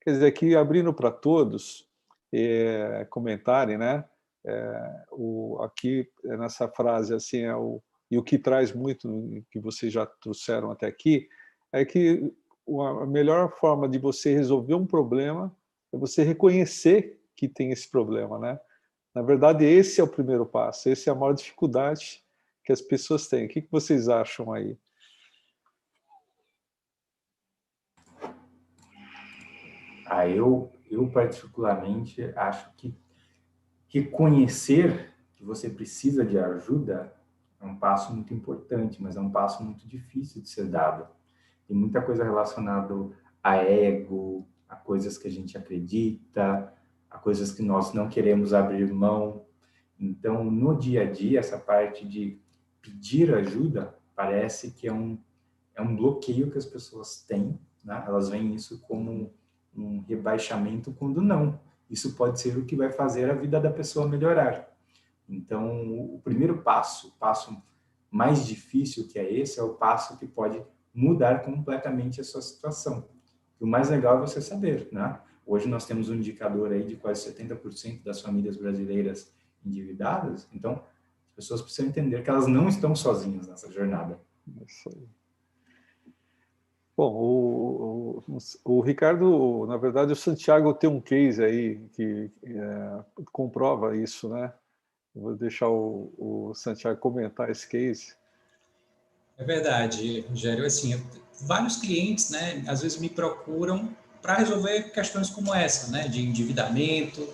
Quer 0.00 0.12
dizer, 0.12 0.26
aqui 0.26 0.54
abrindo 0.54 0.94
para 0.94 1.10
todos 1.10 1.88
é, 2.32 3.06
comentarem, 3.10 3.76
né? 3.76 4.04
É, 4.46 5.04
o, 5.10 5.58
aqui 5.60 6.08
nessa 6.24 6.66
frase 6.68 7.12
assim 7.12 7.42
é 7.42 7.54
o 7.54 7.82
e 8.10 8.18
o 8.18 8.22
que 8.22 8.38
traz 8.38 8.72
muito 8.72 9.08
que 9.50 9.60
vocês 9.60 9.92
já 9.92 10.04
trouxeram 10.04 10.70
até 10.70 10.86
aqui 10.86 11.28
é 11.72 11.84
que 11.84 12.32
a 12.68 13.06
melhor 13.06 13.56
forma 13.56 13.88
de 13.88 13.98
você 13.98 14.34
resolver 14.34 14.74
um 14.74 14.86
problema 14.86 15.54
é 15.92 15.96
você 15.96 16.24
reconhecer 16.24 17.20
que 17.36 17.48
tem 17.48 17.70
esse 17.70 17.88
problema, 17.88 18.38
né? 18.38 18.60
Na 19.14 19.22
verdade, 19.22 19.64
esse 19.64 20.00
é 20.00 20.04
o 20.04 20.08
primeiro 20.08 20.46
passo, 20.46 20.88
essa 20.88 21.10
é 21.10 21.12
a 21.12 21.16
maior 21.16 21.32
dificuldade 21.32 22.24
que 22.64 22.72
as 22.72 22.80
pessoas 22.80 23.26
têm. 23.26 23.46
O 23.46 23.48
que 23.48 23.66
vocês 23.70 24.08
acham 24.08 24.52
aí? 24.52 24.78
Ah, 30.06 30.28
eu, 30.28 30.70
eu 30.90 31.08
particularmente 31.10 32.22
acho 32.36 32.72
que, 32.76 32.94
que 33.88 34.02
conhecer 34.02 35.12
que 35.34 35.44
você 35.44 35.70
precisa 35.70 36.24
de 36.24 36.38
ajuda 36.38 37.14
é 37.60 37.64
um 37.64 37.76
passo 37.76 38.12
muito 38.12 38.32
importante, 38.32 39.02
mas 39.02 39.16
é 39.16 39.20
um 39.20 39.30
passo 39.30 39.62
muito 39.62 39.86
difícil 39.86 40.42
de 40.42 40.48
ser 40.48 40.66
dado 40.66 41.06
tem 41.70 41.78
muita 41.78 42.02
coisa 42.02 42.24
relacionada 42.24 42.92
a 43.40 43.58
ego, 43.58 44.44
a 44.68 44.74
coisas 44.74 45.16
que 45.16 45.28
a 45.28 45.30
gente 45.30 45.56
acredita, 45.56 46.74
a 47.10 47.18
coisas 47.18 47.52
que 47.52 47.62
nós 47.62 47.92
não 47.92 48.08
queremos 48.08 48.54
abrir 48.54 48.92
mão. 48.92 49.44
Então, 49.98 50.44
no 50.44 50.78
dia 50.78 51.02
a 51.02 51.10
dia, 51.10 51.40
essa 51.40 51.58
parte 51.58 52.06
de 52.06 52.40
pedir 52.80 53.34
ajuda 53.34 53.94
parece 54.14 54.70
que 54.70 54.86
é 54.86 54.92
um, 54.92 55.18
é 55.74 55.82
um 55.82 55.96
bloqueio 55.96 56.50
que 56.50 56.58
as 56.58 56.66
pessoas 56.66 57.22
têm, 57.22 57.58
né? 57.84 58.04
elas 58.06 58.28
veem 58.28 58.54
isso 58.54 58.80
como 58.82 59.34
um 59.74 60.00
rebaixamento 60.00 60.92
quando 60.92 61.20
não. 61.20 61.58
Isso 61.88 62.14
pode 62.14 62.40
ser 62.40 62.56
o 62.56 62.64
que 62.64 62.76
vai 62.76 62.90
fazer 62.90 63.30
a 63.30 63.34
vida 63.34 63.58
da 63.60 63.70
pessoa 63.70 64.06
melhorar. 64.06 64.68
Então, 65.28 66.14
o 66.14 66.20
primeiro 66.22 66.62
passo, 66.62 67.08
o 67.08 67.12
passo 67.12 67.60
mais 68.10 68.46
difícil 68.46 69.06
que 69.08 69.18
é 69.18 69.32
esse, 69.32 69.58
é 69.58 69.62
o 69.62 69.74
passo 69.74 70.18
que 70.18 70.26
pode 70.26 70.62
mudar 70.92 71.42
completamente 71.44 72.20
a 72.20 72.24
sua 72.24 72.42
situação. 72.42 73.08
E 73.60 73.64
o 73.64 73.66
mais 73.66 73.90
legal 73.90 74.18
é 74.18 74.20
você 74.20 74.40
saber, 74.40 74.88
né? 74.90 75.20
Hoje 75.46 75.68
nós 75.68 75.86
temos 75.86 76.08
um 76.08 76.14
indicador 76.14 76.72
aí 76.72 76.84
de 76.84 76.96
quase 76.96 77.32
70% 77.32 78.02
das 78.02 78.20
famílias 78.20 78.56
brasileiras 78.56 79.32
endividadas, 79.64 80.48
então 80.52 80.84
as 81.30 81.34
pessoas 81.34 81.62
precisam 81.62 81.86
entender 81.86 82.22
que 82.22 82.30
elas 82.30 82.46
não 82.46 82.68
estão 82.68 82.94
sozinhas 82.94 83.46
nessa 83.46 83.70
jornada. 83.70 84.18
Isso 84.66 84.88
aí. 84.88 85.08
Bom, 86.96 87.14
o, 87.14 88.24
o, 88.28 88.38
o, 88.64 88.80
Ricardo, 88.80 89.66
na 89.66 89.76
verdade, 89.76 90.12
o 90.12 90.16
Santiago 90.16 90.74
tem 90.74 90.88
um 90.88 91.00
case 91.00 91.42
aí 91.42 91.78
que 91.94 92.30
é, 92.44 93.04
comprova 93.32 93.96
isso, 93.96 94.28
né? 94.28 94.52
vou 95.14 95.34
deixar 95.34 95.68
o, 95.68 96.12
o 96.18 96.54
Santiago 96.54 97.00
comentar 97.00 97.50
esse 97.50 97.68
case. 97.68 98.14
É 99.36 99.44
verdade, 99.44 100.20
Rogério. 100.28 100.64
Assim, 100.64 101.02
vários 101.40 101.76
clientes, 101.76 102.30
né, 102.30 102.62
às 102.66 102.82
vezes 102.82 102.98
me 102.98 103.08
procuram 103.08 103.94
para 104.22 104.34
resolver 104.34 104.90
questões 104.92 105.30
como 105.30 105.54
essa, 105.54 105.90
né, 105.90 106.08
de 106.08 106.22
endividamento, 106.22 107.26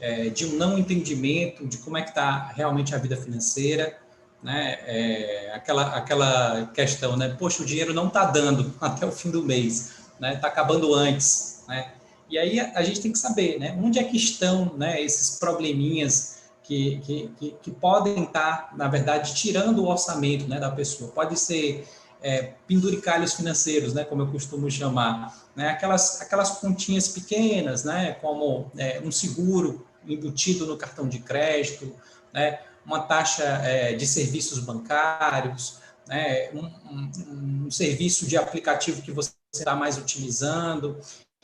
é, 0.00 0.28
de 0.28 0.46
um 0.46 0.56
não 0.56 0.78
entendimento 0.78 1.66
de 1.66 1.78
como 1.78 1.96
é 1.96 2.02
que 2.02 2.10
está 2.10 2.52
realmente 2.54 2.94
a 2.94 2.98
vida 2.98 3.16
financeira, 3.16 3.96
né, 4.42 4.78
é, 4.86 5.52
aquela, 5.54 5.96
aquela 5.96 6.66
questão, 6.74 7.16
né, 7.16 7.34
poxa, 7.38 7.62
o 7.62 7.66
dinheiro 7.66 7.94
não 7.94 8.08
está 8.08 8.24
dando 8.26 8.74
até 8.80 9.06
o 9.06 9.12
fim 9.12 9.30
do 9.30 9.42
mês, 9.42 9.92
né, 10.20 10.34
está 10.34 10.48
acabando 10.48 10.94
antes, 10.94 11.62
né, 11.66 11.92
e 12.28 12.38
aí 12.38 12.60
a, 12.60 12.72
a 12.74 12.82
gente 12.82 13.00
tem 13.00 13.12
que 13.12 13.18
saber, 13.18 13.58
né, 13.58 13.78
onde 13.82 13.98
é 13.98 14.04
que 14.04 14.16
estão, 14.16 14.74
né, 14.76 15.00
esses 15.00 15.38
probleminhas 15.38 16.34
que, 16.64 16.98
que, 17.04 17.30
que, 17.38 17.56
que 17.62 17.70
podem 17.70 18.24
estar, 18.24 18.72
na 18.74 18.88
verdade, 18.88 19.34
tirando 19.34 19.84
o 19.84 19.88
orçamento 19.88 20.48
né, 20.48 20.58
da 20.58 20.70
pessoa. 20.70 21.10
Pode 21.10 21.38
ser 21.38 21.86
é, 22.24 22.54
penduricalhos 22.66 23.34
financeiros, 23.34 23.92
né, 23.92 24.02
como 24.02 24.22
eu 24.22 24.28
costumo 24.28 24.70
chamar, 24.70 25.46
né, 25.54 25.68
aquelas, 25.68 26.22
aquelas 26.22 26.58
pontinhas 26.58 27.06
pequenas, 27.06 27.84
né, 27.84 28.12
como 28.14 28.72
é, 28.78 28.98
um 29.04 29.12
seguro 29.12 29.86
embutido 30.08 30.64
no 30.64 30.78
cartão 30.78 31.06
de 31.06 31.18
crédito, 31.18 31.94
né, 32.32 32.60
uma 32.84 33.00
taxa 33.00 33.44
é, 33.44 33.92
de 33.92 34.06
serviços 34.06 34.58
bancários, 34.60 35.80
né, 36.08 36.50
um, 36.54 36.64
um, 36.90 37.66
um, 37.66 37.70
serviço 37.70 38.26
de 38.26 38.38
aplicativo 38.38 39.02
que 39.02 39.12
você 39.12 39.32
está 39.52 39.76
mais 39.76 39.98
utilizando. 39.98 40.98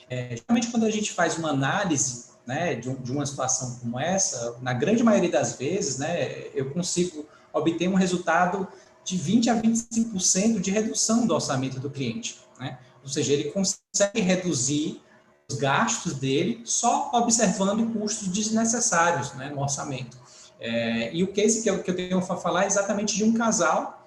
É, 0.08 0.34
geralmente, 0.36 0.70
quando 0.70 0.86
a 0.86 0.90
gente 0.90 1.12
faz 1.12 1.36
uma 1.36 1.50
análise 1.50 2.30
né, 2.46 2.74
de, 2.74 2.94
de, 2.94 3.12
uma 3.12 3.26
situação 3.26 3.78
como 3.80 4.00
essa, 4.00 4.56
na 4.62 4.72
grande 4.72 5.02
maioria 5.02 5.30
das 5.30 5.56
vezes, 5.56 5.98
né, 5.98 6.48
eu 6.54 6.70
consigo 6.70 7.26
obter 7.52 7.88
um 7.88 7.94
resultado 7.94 8.66
de 9.10 9.16
20 9.16 9.50
a 9.50 9.60
25% 9.60 10.60
de 10.60 10.70
redução 10.70 11.26
do 11.26 11.34
orçamento 11.34 11.80
do 11.80 11.90
cliente, 11.90 12.38
né? 12.58 12.78
Ou 13.02 13.08
seja, 13.08 13.32
ele 13.32 13.50
consegue 13.50 14.20
reduzir 14.20 15.00
os 15.50 15.56
gastos 15.56 16.14
dele 16.14 16.62
só 16.64 17.10
observando 17.14 17.92
custos 17.92 18.28
desnecessários, 18.28 19.32
né, 19.34 19.50
no 19.50 19.60
orçamento. 19.60 20.16
É, 20.60 21.12
e 21.12 21.24
o 21.24 21.32
case 21.32 21.62
que 21.62 21.70
eu, 21.70 21.82
que 21.82 21.90
eu 21.90 21.96
tenho 21.96 22.24
para 22.24 22.36
falar 22.36 22.64
é 22.64 22.66
exatamente 22.66 23.16
de 23.16 23.24
um 23.24 23.32
casal 23.32 24.06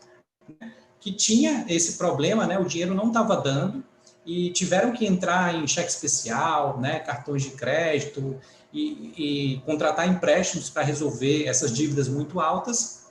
né, 0.61 0.71
que 0.99 1.11
tinha 1.11 1.65
esse 1.67 1.97
problema, 1.97 2.45
né, 2.45 2.57
o 2.57 2.65
dinheiro 2.65 2.93
não 2.93 3.07
estava 3.07 3.35
dando, 3.35 3.83
e 4.25 4.51
tiveram 4.51 4.93
que 4.93 5.05
entrar 5.05 5.53
em 5.53 5.67
cheque 5.67 5.89
especial, 5.89 6.79
né, 6.79 6.99
cartões 6.99 7.43
de 7.43 7.49
crédito 7.49 8.39
e, 8.71 9.55
e 9.55 9.61
contratar 9.65 10.07
empréstimos 10.07 10.69
para 10.69 10.83
resolver 10.83 11.45
essas 11.45 11.73
dívidas 11.73 12.07
muito 12.07 12.39
altas. 12.39 13.02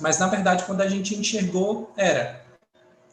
Mas, 0.00 0.18
na 0.18 0.28
verdade, 0.28 0.64
quando 0.64 0.80
a 0.80 0.88
gente 0.88 1.14
enxergou, 1.14 1.92
era 1.96 2.44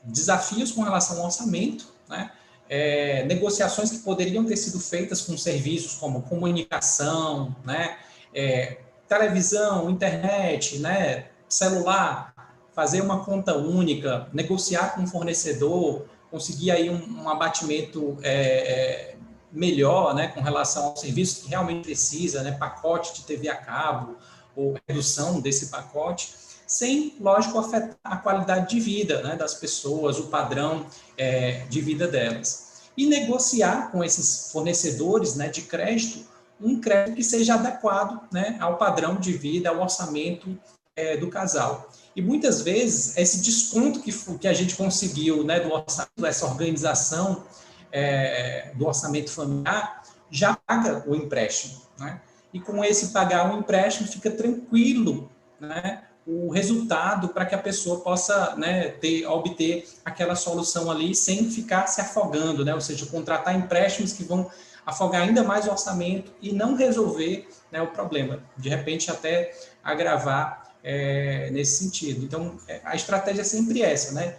desafios 0.03 0.71
com 0.71 0.83
relação 0.83 1.17
ao 1.17 1.25
orçamento, 1.25 1.93
né, 2.07 2.31
é, 2.69 3.23
negociações 3.25 3.91
que 3.91 3.99
poderiam 3.99 4.45
ter 4.45 4.57
sido 4.57 4.79
feitas 4.79 5.21
com 5.21 5.37
serviços 5.37 5.95
como 5.95 6.21
comunicação, 6.23 7.55
né, 7.63 7.97
é, 8.33 8.79
televisão, 9.07 9.89
internet, 9.89 10.79
né, 10.79 11.25
celular, 11.47 12.33
fazer 12.73 13.01
uma 13.01 13.23
conta 13.23 13.55
única, 13.55 14.27
negociar 14.33 14.95
com 14.95 15.03
o 15.03 15.07
fornecedor, 15.07 16.05
conseguir 16.29 16.71
aí 16.71 16.89
um, 16.89 17.23
um 17.23 17.29
abatimento 17.29 18.17
é, 18.21 18.33
é, 18.33 19.15
melhor, 19.51 20.13
né, 20.13 20.27
com 20.27 20.41
relação 20.41 20.87
ao 20.87 20.97
serviço 20.97 21.43
que 21.43 21.49
realmente 21.49 21.83
precisa, 21.83 22.43
né, 22.43 22.51
pacote 22.51 23.13
de 23.15 23.21
TV 23.23 23.47
a 23.47 23.55
cabo 23.55 24.17
ou 24.55 24.75
redução 24.87 25.39
desse 25.39 25.67
pacote, 25.67 26.33
sem, 26.67 27.15
lógico, 27.19 27.59
afetar 27.59 27.95
a 28.03 28.17
qualidade 28.17 28.69
de 28.69 28.79
vida 28.79 29.21
né, 29.21 29.35
das 29.35 29.53
pessoas, 29.55 30.19
o 30.19 30.27
padrão 30.27 30.85
é, 31.17 31.65
de 31.69 31.81
vida 31.81 32.07
delas. 32.07 32.65
E 32.97 33.05
negociar 33.05 33.91
com 33.91 34.03
esses 34.03 34.51
fornecedores 34.51 35.35
né, 35.35 35.49
de 35.49 35.63
crédito 35.63 36.25
um 36.59 36.79
crédito 36.79 37.15
que 37.15 37.23
seja 37.23 37.55
adequado 37.55 38.21
né, 38.31 38.57
ao 38.59 38.77
padrão 38.77 39.15
de 39.15 39.33
vida, 39.33 39.69
ao 39.69 39.81
orçamento 39.81 40.57
é, 40.95 41.17
do 41.17 41.29
casal. 41.29 41.89
E 42.15 42.21
muitas 42.21 42.61
vezes 42.61 43.17
esse 43.17 43.41
desconto 43.41 43.99
que, 43.99 44.11
que 44.37 44.47
a 44.47 44.53
gente 44.53 44.75
conseguiu 44.75 45.43
né, 45.43 45.59
do 45.59 45.71
orçamento, 45.73 46.25
essa 46.25 46.45
organização 46.45 47.43
é, 47.91 48.71
do 48.75 48.85
orçamento 48.85 49.29
familiar, 49.29 50.03
já 50.31 50.55
paga 50.55 51.03
o 51.07 51.15
empréstimo. 51.15 51.81
Né? 51.99 52.21
E 52.53 52.59
com 52.59 52.83
esse 52.83 53.07
pagar 53.07 53.53
o 53.53 53.59
empréstimo, 53.59 54.07
fica 54.07 54.31
tranquilo 54.31 55.29
né, 55.59 56.03
o 56.25 56.49
resultado 56.49 57.29
para 57.29 57.45
que 57.45 57.53
a 57.53 57.57
pessoa 57.59 57.99
possa 58.01 58.55
né, 58.55 58.89
ter, 58.89 59.27
obter 59.27 59.87
aquela 60.03 60.35
solução 60.35 60.89
ali 60.89 61.13
sem 61.13 61.49
ficar 61.51 61.85
se 61.87 62.01
afogando, 62.01 62.65
né? 62.65 62.73
ou 62.73 62.81
seja, 62.81 63.05
contratar 63.05 63.55
empréstimos 63.55 64.11
que 64.13 64.23
vão 64.23 64.49
afogar 64.85 65.21
ainda 65.21 65.43
mais 65.43 65.67
o 65.67 65.71
orçamento 65.71 66.31
e 66.41 66.51
não 66.51 66.75
resolver 66.75 67.47
né, 67.71 67.81
o 67.81 67.87
problema. 67.87 68.39
De 68.57 68.69
repente, 68.69 69.11
até 69.11 69.55
agravar 69.83 70.71
é, 70.83 71.49
nesse 71.51 71.83
sentido. 71.83 72.23
Então, 72.23 72.57
é, 72.67 72.81
a 72.83 72.95
estratégia 72.95 73.41
é 73.41 73.45
sempre 73.45 73.81
essa, 73.81 74.13
né? 74.13 74.37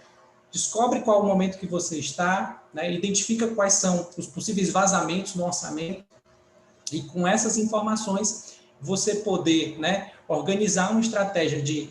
Descobre 0.51 1.01
qual 1.01 1.21
o 1.21 1.27
momento 1.27 1.59
que 1.59 1.67
você 1.67 1.99
está, 1.99 2.63
né? 2.73 2.91
identifica 2.93 3.49
quais 3.49 3.75
são 3.75 4.09
os 4.17 4.27
possíveis 4.27 4.71
vazamentos 4.71 5.35
no 5.35 5.45
orçamento 5.45 6.05
e 6.93 7.03
com 7.03 7.27
essas 7.27 7.59
informações 7.59 8.56
você 8.81 9.17
poder 9.17 9.79
né, 9.79 10.13
organizar 10.29 10.91
uma 10.91 11.01
estratégia 11.01 11.61
de 11.61 11.91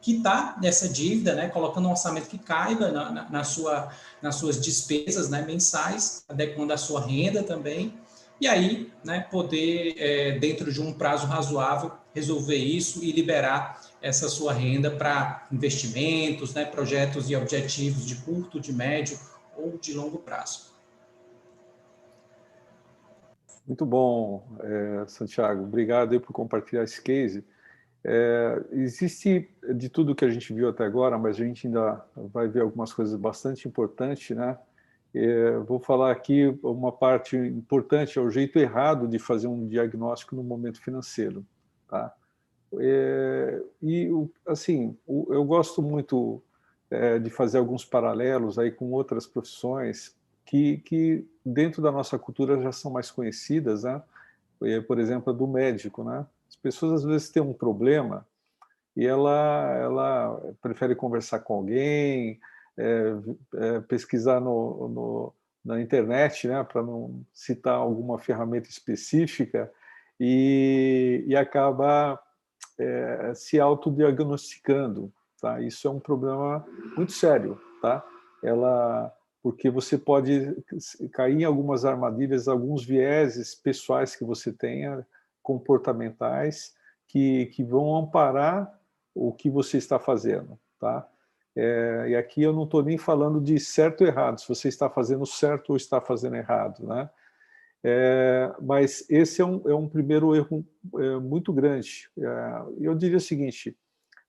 quitar 0.00 0.60
dessa 0.60 0.88
dívida, 0.88 1.34
né, 1.34 1.48
colocando 1.48 1.88
um 1.88 1.90
orçamento 1.90 2.28
que 2.28 2.38
caiba 2.38 2.90
na, 2.92 3.10
na, 3.10 3.30
na 3.30 3.44
sua, 3.44 3.90
nas 4.22 4.36
suas 4.36 4.60
despesas 4.60 5.28
né, 5.28 5.42
mensais, 5.42 6.24
adequando 6.28 6.72
a 6.72 6.76
sua 6.76 7.04
renda 7.04 7.42
também, 7.42 7.98
e 8.40 8.46
aí 8.46 8.92
né, 9.02 9.26
poder, 9.30 9.94
é, 9.98 10.38
dentro 10.38 10.72
de 10.72 10.80
um 10.80 10.92
prazo 10.92 11.26
razoável, 11.26 11.92
resolver 12.14 12.56
isso 12.56 13.02
e 13.02 13.10
liberar 13.10 13.80
essa 14.00 14.28
sua 14.28 14.52
renda 14.52 14.90
para 14.90 15.46
investimentos, 15.50 16.54
né, 16.54 16.64
projetos 16.64 17.28
e 17.30 17.36
objetivos 17.36 18.06
de 18.06 18.16
curto, 18.16 18.60
de 18.60 18.72
médio 18.72 19.18
ou 19.56 19.78
de 19.78 19.92
longo 19.92 20.18
prazo. 20.18 20.75
Muito 23.66 23.84
bom, 23.84 24.46
é, 24.60 25.06
Santiago. 25.08 25.64
Obrigado 25.64 26.12
aí 26.12 26.20
por 26.20 26.32
compartilhar 26.32 26.84
esse 26.84 27.02
case. 27.02 27.44
É, 28.04 28.64
existe 28.70 29.50
de 29.74 29.88
tudo 29.88 30.14
que 30.14 30.24
a 30.24 30.30
gente 30.30 30.52
viu 30.54 30.68
até 30.68 30.84
agora, 30.84 31.18
mas 31.18 31.34
a 31.34 31.44
gente 31.44 31.66
ainda 31.66 32.04
vai 32.16 32.46
ver 32.46 32.60
algumas 32.60 32.92
coisas 32.92 33.18
bastante 33.18 33.66
importantes, 33.66 34.36
né? 34.36 34.56
É, 35.12 35.58
vou 35.58 35.80
falar 35.80 36.12
aqui 36.12 36.56
uma 36.62 36.92
parte 36.92 37.36
importante, 37.36 38.18
é 38.18 38.22
o 38.22 38.30
jeito 38.30 38.58
errado 38.58 39.08
de 39.08 39.18
fazer 39.18 39.48
um 39.48 39.66
diagnóstico 39.66 40.36
no 40.36 40.44
momento 40.44 40.80
financeiro, 40.80 41.44
tá? 41.88 42.14
É, 42.78 43.62
e, 43.82 44.08
assim, 44.46 44.96
eu 45.08 45.42
gosto 45.44 45.82
muito 45.82 46.42
é, 46.90 47.18
de 47.18 47.30
fazer 47.30 47.58
alguns 47.58 47.84
paralelos 47.84 48.58
aí 48.58 48.70
com 48.70 48.92
outras 48.92 49.26
profissões 49.26 50.14
que, 50.46 50.78
que 50.78 51.26
dentro 51.44 51.82
da 51.82 51.92
nossa 51.92 52.18
cultura 52.18 52.60
já 52.62 52.72
são 52.72 52.90
mais 52.90 53.10
conhecidas, 53.10 53.82
né? 53.84 54.00
Por 54.86 54.98
exemplo, 54.98 55.32
a 55.32 55.36
do 55.36 55.46
médico, 55.46 56.02
né? 56.02 56.24
As 56.48 56.56
pessoas 56.56 57.02
às 57.02 57.04
vezes 57.04 57.28
têm 57.28 57.42
um 57.42 57.52
problema 57.52 58.26
e 58.96 59.06
ela, 59.06 59.76
ela 59.78 60.54
prefere 60.62 60.94
conversar 60.94 61.40
com 61.40 61.54
alguém, 61.54 62.40
é, 62.78 63.14
é, 63.54 63.80
pesquisar 63.80 64.40
no, 64.40 64.88
no, 64.88 65.34
na 65.62 65.80
internet, 65.80 66.48
né, 66.48 66.64
para 66.64 66.82
não 66.82 67.22
citar 67.32 67.74
alguma 67.74 68.18
ferramenta 68.18 68.70
específica, 68.70 69.70
e, 70.18 71.24
e 71.26 71.36
acaba 71.36 72.18
é, 72.78 73.32
se 73.34 73.60
autodiagnosticando. 73.60 75.12
Tá? 75.40 75.60
Isso 75.60 75.86
é 75.86 75.90
um 75.90 76.00
problema 76.00 76.64
muito 76.96 77.12
sério. 77.12 77.60
Tá? 77.82 78.02
Ela, 78.42 79.12
porque 79.46 79.70
você 79.70 79.96
pode 79.96 80.56
cair 81.12 81.42
em 81.42 81.44
algumas 81.44 81.84
armadilhas, 81.84 82.48
alguns 82.48 82.84
vieses 82.84 83.54
pessoais 83.54 84.16
que 84.16 84.24
você 84.24 84.52
tenha, 84.52 85.06
comportamentais, 85.40 86.74
que, 87.06 87.46
que 87.54 87.62
vão 87.62 87.94
amparar 87.94 88.68
o 89.14 89.32
que 89.32 89.48
você 89.48 89.78
está 89.78 90.00
fazendo. 90.00 90.58
Tá? 90.80 91.08
É, 91.54 92.06
e 92.08 92.16
aqui 92.16 92.42
eu 92.42 92.52
não 92.52 92.64
estou 92.64 92.82
nem 92.82 92.98
falando 92.98 93.40
de 93.40 93.60
certo 93.60 94.00
ou 94.00 94.08
errado, 94.08 94.40
se 94.40 94.48
você 94.48 94.66
está 94.66 94.90
fazendo 94.90 95.24
certo 95.24 95.70
ou 95.70 95.76
está 95.76 96.00
fazendo 96.00 96.34
errado. 96.34 96.84
Né? 96.84 97.08
É, 97.84 98.52
mas 98.60 99.08
esse 99.08 99.40
é 99.40 99.44
um, 99.44 99.62
é 99.64 99.74
um 99.76 99.88
primeiro 99.88 100.34
erro 100.34 100.66
é, 100.96 101.18
muito 101.20 101.52
grande. 101.52 102.10
É, 102.18 102.62
eu 102.80 102.96
diria 102.96 103.18
o 103.18 103.20
seguinte, 103.20 103.78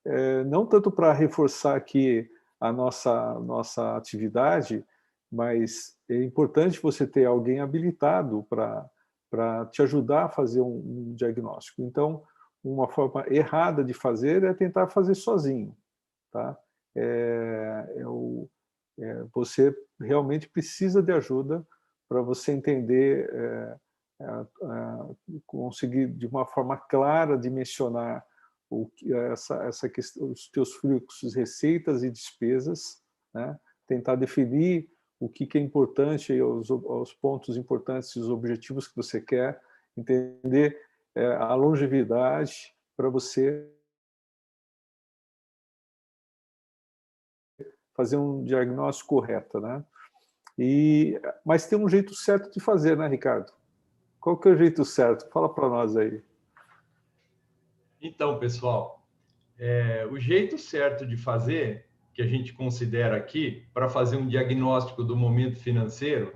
é, 0.05 0.43
não 0.43 0.63
tanto 0.63 0.91
para 0.91 1.12
reforçar 1.12 1.75
aqui 1.75 2.29
a 2.59 2.71
nossa, 2.71 3.39
nossa 3.39 3.97
atividade, 3.97 4.86
mas 5.31 5.98
é 6.10 6.24
importante 6.24 6.81
você 6.81 7.05
ter 7.05 7.25
alguém 7.25 7.60
habilitado 7.60 8.43
para 8.50 9.65
te 9.67 9.81
ajudar 9.81 10.25
a 10.25 10.29
fazer 10.29 10.62
um, 10.62 11.12
um, 11.12 11.15
diagnóstico. 11.15 11.81
Então, 11.81 12.24
uma 12.63 12.88
forma 12.88 13.25
errada 13.29 13.84
de 13.84 13.93
fazer 13.93 14.43
é 14.43 14.53
tentar 14.53 14.88
fazer 14.88 15.15
sozinho. 15.15 15.75
Tá? 16.31 16.57
É, 16.96 17.93
é 17.98 18.07
o, 18.07 18.50
é, 19.00 19.24
você 19.34 19.75
realmente 20.00 20.50
precisa 20.50 21.01
de 21.01 21.12
ajuda 21.12 21.65
para 22.10 22.22
você 22.22 22.51
entender, 22.53 23.30
é, 23.34 23.78
é, 24.21 24.25
é, 24.25 25.39
conseguir 25.45 26.08
de 26.08 26.25
uma 26.25 26.45
forma 26.45 26.78
clara 26.78 27.38
dimensionar 27.38 28.25
o, 28.69 28.89
essa, 29.32 29.63
essa 29.63 29.89
questão, 29.89 30.32
os 30.32 30.49
teus 30.49 30.73
fluxos, 30.73 31.36
receitas 31.36 32.04
e 32.04 32.10
despesas, 32.10 33.01
né? 33.34 33.58
tentar 33.88 34.15
definir 34.15 34.89
o 35.19 35.27
que, 35.27 35.45
que 35.45 35.58
é 35.58 35.62
importante, 35.62 36.39
os, 36.41 36.69
os 36.69 37.13
pontos 37.13 37.58
importantes 37.58 38.15
os 38.15 38.30
objetivos 38.30 38.88
que 38.88 38.95
você 38.95 39.19
quer, 39.19 39.60
entender 39.95 40.80
é, 41.15 41.25
a 41.36 41.53
longevidade 41.56 42.75
para 42.95 43.10
você 43.10 43.67
fazer 47.95 48.17
um 48.17 48.43
diagnóstico 48.43 49.15
correto, 49.15 49.60
né? 49.60 49.84
E, 50.58 51.19
mas 51.43 51.67
tem 51.67 51.77
um 51.77 51.89
jeito 51.89 52.13
certo 52.13 52.51
de 52.51 52.60
fazer, 52.60 52.95
né, 52.95 53.08
Ricardo? 53.08 53.51
Qual 54.19 54.38
que 54.38 54.47
é 54.47 54.51
o 54.51 54.58
jeito 54.58 54.86
certo? 54.86 55.27
Fala 55.32 55.53
para 55.53 55.67
nós 55.67 55.97
aí. 55.97 56.23
Então, 57.99 58.38
pessoal, 58.38 59.03
é, 59.58 60.06
o 60.12 60.19
jeito 60.19 60.58
certo 60.58 61.06
de 61.06 61.17
fazer, 61.17 61.87
que 62.17 62.23
a 62.23 62.27
gente 62.27 62.51
considera 62.51 63.15
aqui, 63.15 63.63
para 63.71 63.88
fazer 63.88 64.17
um 64.17 64.27
diagnóstico 64.27 65.03
do 65.03 65.15
momento 65.15 65.60
financeiro, 65.60 66.34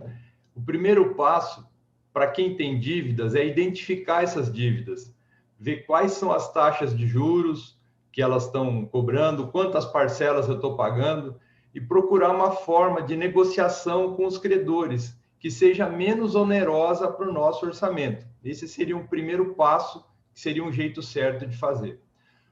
o 0.54 0.62
primeiro 0.62 1.16
passo 1.16 1.68
para 2.14 2.28
quem 2.28 2.56
tem 2.56 2.80
dívidas 2.80 3.34
é 3.34 3.44
identificar 3.44 4.22
essas 4.22 4.54
dívidas, 4.54 5.12
ver 5.60 5.88
quais 5.88 6.12
são 6.12 6.32
as 6.32 6.54
taxas 6.54 6.96
de 6.96 7.08
juros 7.08 7.82
que 8.12 8.22
elas 8.22 8.46
estão 8.46 8.86
cobrando, 8.86 9.48
quantas 9.48 9.84
parcelas 9.84 10.48
eu 10.48 10.58
estou 10.58 10.78
pagando, 10.78 11.36
e 11.74 11.82
procurar 11.82 12.30
uma 12.30 12.52
forma 12.52 13.02
de 13.02 13.16
negociação 13.16 14.16
com 14.16 14.28
os 14.28 14.38
credores 14.38 15.20
que 15.40 15.50
seja 15.50 15.90
menos 15.90 16.36
onerosa 16.36 17.08
para 17.08 17.28
o 17.28 17.34
nosso 17.34 17.66
orçamento. 17.66 18.24
Esse 18.44 18.68
seria 18.68 18.96
um 18.96 19.08
primeiro 19.08 19.56
passo, 19.56 20.06
seria 20.32 20.64
um 20.64 20.72
jeito 20.72 21.02
certo 21.02 21.48
de 21.48 21.58
fazer. 21.58 22.00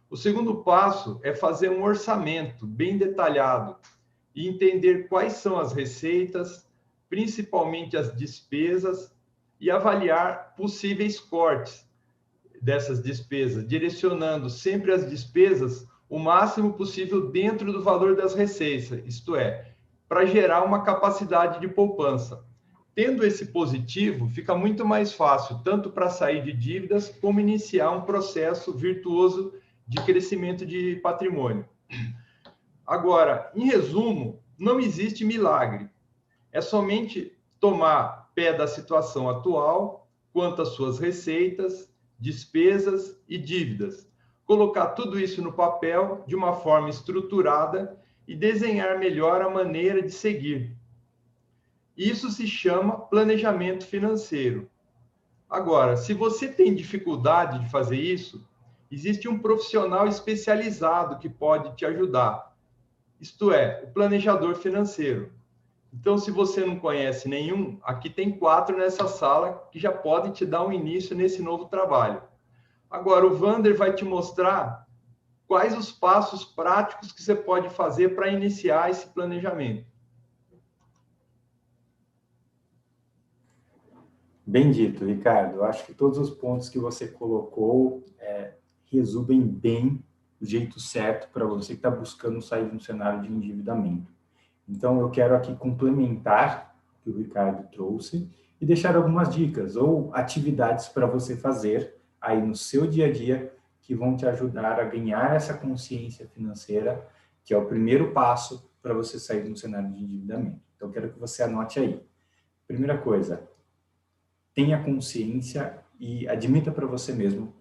O 0.10 0.18
segundo 0.18 0.64
passo 0.64 1.20
é 1.22 1.36
fazer 1.36 1.70
um 1.70 1.84
orçamento 1.84 2.66
bem 2.66 2.98
detalhado 2.98 3.76
e 4.36 4.48
entender 4.48 5.08
quais 5.08 5.34
são 5.34 5.60
as 5.60 5.72
receitas, 5.72 6.68
principalmente 7.08 7.96
as 7.96 8.16
despesas, 8.16 9.14
e 9.60 9.70
avaliar 9.70 10.56
possíveis 10.56 11.20
cortes 11.20 11.88
dessas 12.60 13.04
despesas, 13.04 13.68
direcionando 13.68 14.50
sempre 14.50 14.92
as 14.92 15.08
despesas 15.08 15.86
o 16.10 16.18
máximo 16.18 16.74
possível 16.74 17.30
dentro 17.30 17.72
do 17.72 17.84
valor 17.84 18.16
das 18.16 18.34
receitas, 18.34 19.04
isto 19.06 19.36
é, 19.36 19.74
para 20.08 20.26
gerar 20.26 20.64
uma 20.64 20.82
capacidade 20.84 21.60
de 21.60 21.68
poupança. 21.68 22.44
Tendo 22.96 23.24
esse 23.24 23.46
positivo, 23.48 24.28
fica 24.28 24.56
muito 24.56 24.84
mais 24.84 25.14
fácil 25.14 25.60
tanto 25.64 25.92
para 25.92 26.10
sair 26.10 26.44
de 26.44 26.52
dívidas 26.52 27.10
como 27.22 27.40
iniciar 27.40 27.92
um 27.92 28.02
processo 28.02 28.74
virtuoso 28.74 29.54
de 29.90 30.02
crescimento 30.04 30.66
de 30.66 30.96
patrimônio. 31.04 31.68
Agora, 32.88 33.52
em 33.54 33.66
resumo, 33.66 34.42
não 34.58 34.80
existe 34.80 35.26
milagre. 35.26 35.90
É 36.52 36.62
somente 36.62 37.38
tomar 37.60 38.32
pé 38.34 38.54
da 38.54 38.68
situação 38.68 39.30
atual 39.30 40.08
quanto 40.32 40.62
às 40.62 40.70
suas 40.70 40.98
receitas, 40.98 41.92
despesas 42.18 43.22
e 43.28 43.38
dívidas 43.38 44.10
colocar 44.50 44.88
tudo 44.88 45.20
isso 45.20 45.44
no 45.44 45.54
papel 45.54 46.24
de 46.26 46.36
uma 46.36 46.54
forma 46.54 46.90
estruturada 46.90 47.96
e 48.28 48.36
desenhar 48.36 48.98
melhor 48.98 49.44
a 49.44 49.50
maneira 49.50 50.02
de 50.02 50.12
seguir. 50.12 50.76
Isso 51.96 52.32
se 52.32 52.48
chama 52.48 53.00
planejamento 53.00 53.86
financeiro. 53.86 54.68
Agora, 55.48 55.96
se 55.96 56.16
você 56.16 56.48
tem 56.48 56.74
dificuldade 56.74 57.60
de 57.60 57.70
fazer 57.70 57.98
isso, 57.98 58.44
existe 58.92 59.28
um 59.28 59.40
profissional 59.40 60.08
especializado 60.08 61.18
que 61.20 61.30
pode 61.30 61.76
te 61.76 61.86
ajudar. 61.86 62.56
Isto 63.20 63.52
é, 63.52 63.82
o 63.84 63.92
planejador 63.92 64.56
financeiro. 64.56 65.32
Então, 65.94 66.18
se 66.18 66.32
você 66.32 66.66
não 66.66 66.80
conhece 66.80 67.28
nenhum, 67.28 67.80
aqui 67.84 68.10
tem 68.10 68.32
quatro 68.32 68.78
nessa 68.78 69.08
sala 69.08 69.68
que 69.72 69.80
já 69.80 69.92
podem 69.92 70.32
te 70.32 70.46
dar 70.46 70.66
um 70.66 70.72
início 70.72 71.16
nesse 71.16 71.42
novo 71.42 71.66
trabalho. 71.66 72.22
Agora, 72.90 73.26
o 73.26 73.36
Vander 73.36 73.76
vai 73.76 73.94
te 73.94 74.06
mostrar 74.06 74.88
quais 75.48 75.76
os 75.76 75.92
passos 75.92 76.46
práticos 76.46 77.12
que 77.12 77.22
você 77.22 77.36
pode 77.36 77.70
fazer 77.70 78.16
para 78.16 78.30
iniciar 78.30 78.90
esse 78.90 79.08
planejamento. 79.08 79.86
Bem 84.46 84.72
dito, 84.72 85.06
Ricardo. 85.06 85.64
Acho 85.64 85.86
que 85.86 85.94
todos 85.94 86.18
os 86.18 86.32
pontos 86.32 86.70
que 86.70 86.80
você 86.80 87.08
colocou 87.08 88.04
é, 88.20 88.54
resumem 88.92 89.42
bem 89.42 90.04
o 90.42 90.46
jeito 90.46 90.80
certo 90.80 91.30
para 91.32 91.46
você 91.46 91.74
que 91.74 91.80
está 91.80 91.92
buscando 91.92 92.42
sair 92.42 92.70
de 92.70 92.76
um 92.76 92.80
cenário 92.80 93.22
de 93.22 93.32
endividamento. 93.32 94.12
Então, 94.68 95.00
eu 95.00 95.10
quero 95.10 95.36
aqui 95.36 95.56
complementar 95.56 96.76
o 97.00 97.04
que 97.04 97.10
o 97.10 97.18
Ricardo 97.18 97.68
trouxe 97.72 98.30
e 98.62 98.66
deixar 98.66 98.96
algumas 98.96 99.34
dicas 99.34 99.76
ou 99.76 100.14
atividades 100.14 100.88
para 100.88 101.08
você 101.08 101.36
fazer 101.36 101.96
aí 102.22 102.42
no 102.42 102.56
seu 102.56 102.86
dia 102.88 103.08
a 103.08 103.12
dia 103.12 103.54
que 103.82 103.96
vão 103.96 104.16
te 104.16 104.26
ajudar 104.26 104.80
a 104.80 104.84
ganhar 104.84 105.36
essa 105.36 105.54
consciência 105.54 106.28
financeira, 106.28 107.08
que 107.44 107.54
é 107.54 107.58
o 107.58 107.66
primeiro 107.66 108.12
passo 108.12 108.70
para 108.82 108.94
você 108.94 109.20
sair 109.20 109.44
de 109.44 109.52
um 109.52 109.56
cenário 109.56 109.92
de 109.92 110.04
endividamento. 110.04 110.60
Então, 110.76 110.92
quero 110.92 111.12
que 111.12 111.20
você 111.20 111.44
anote 111.44 111.80
aí. 111.80 112.02
Primeira 112.68 112.98
coisa, 112.98 113.50
tenha 114.54 114.82
consciência 114.84 115.80
e 116.00 116.28
admita 116.28 116.72
para 116.72 116.86
você 116.86 117.12
mesmo 117.12 117.54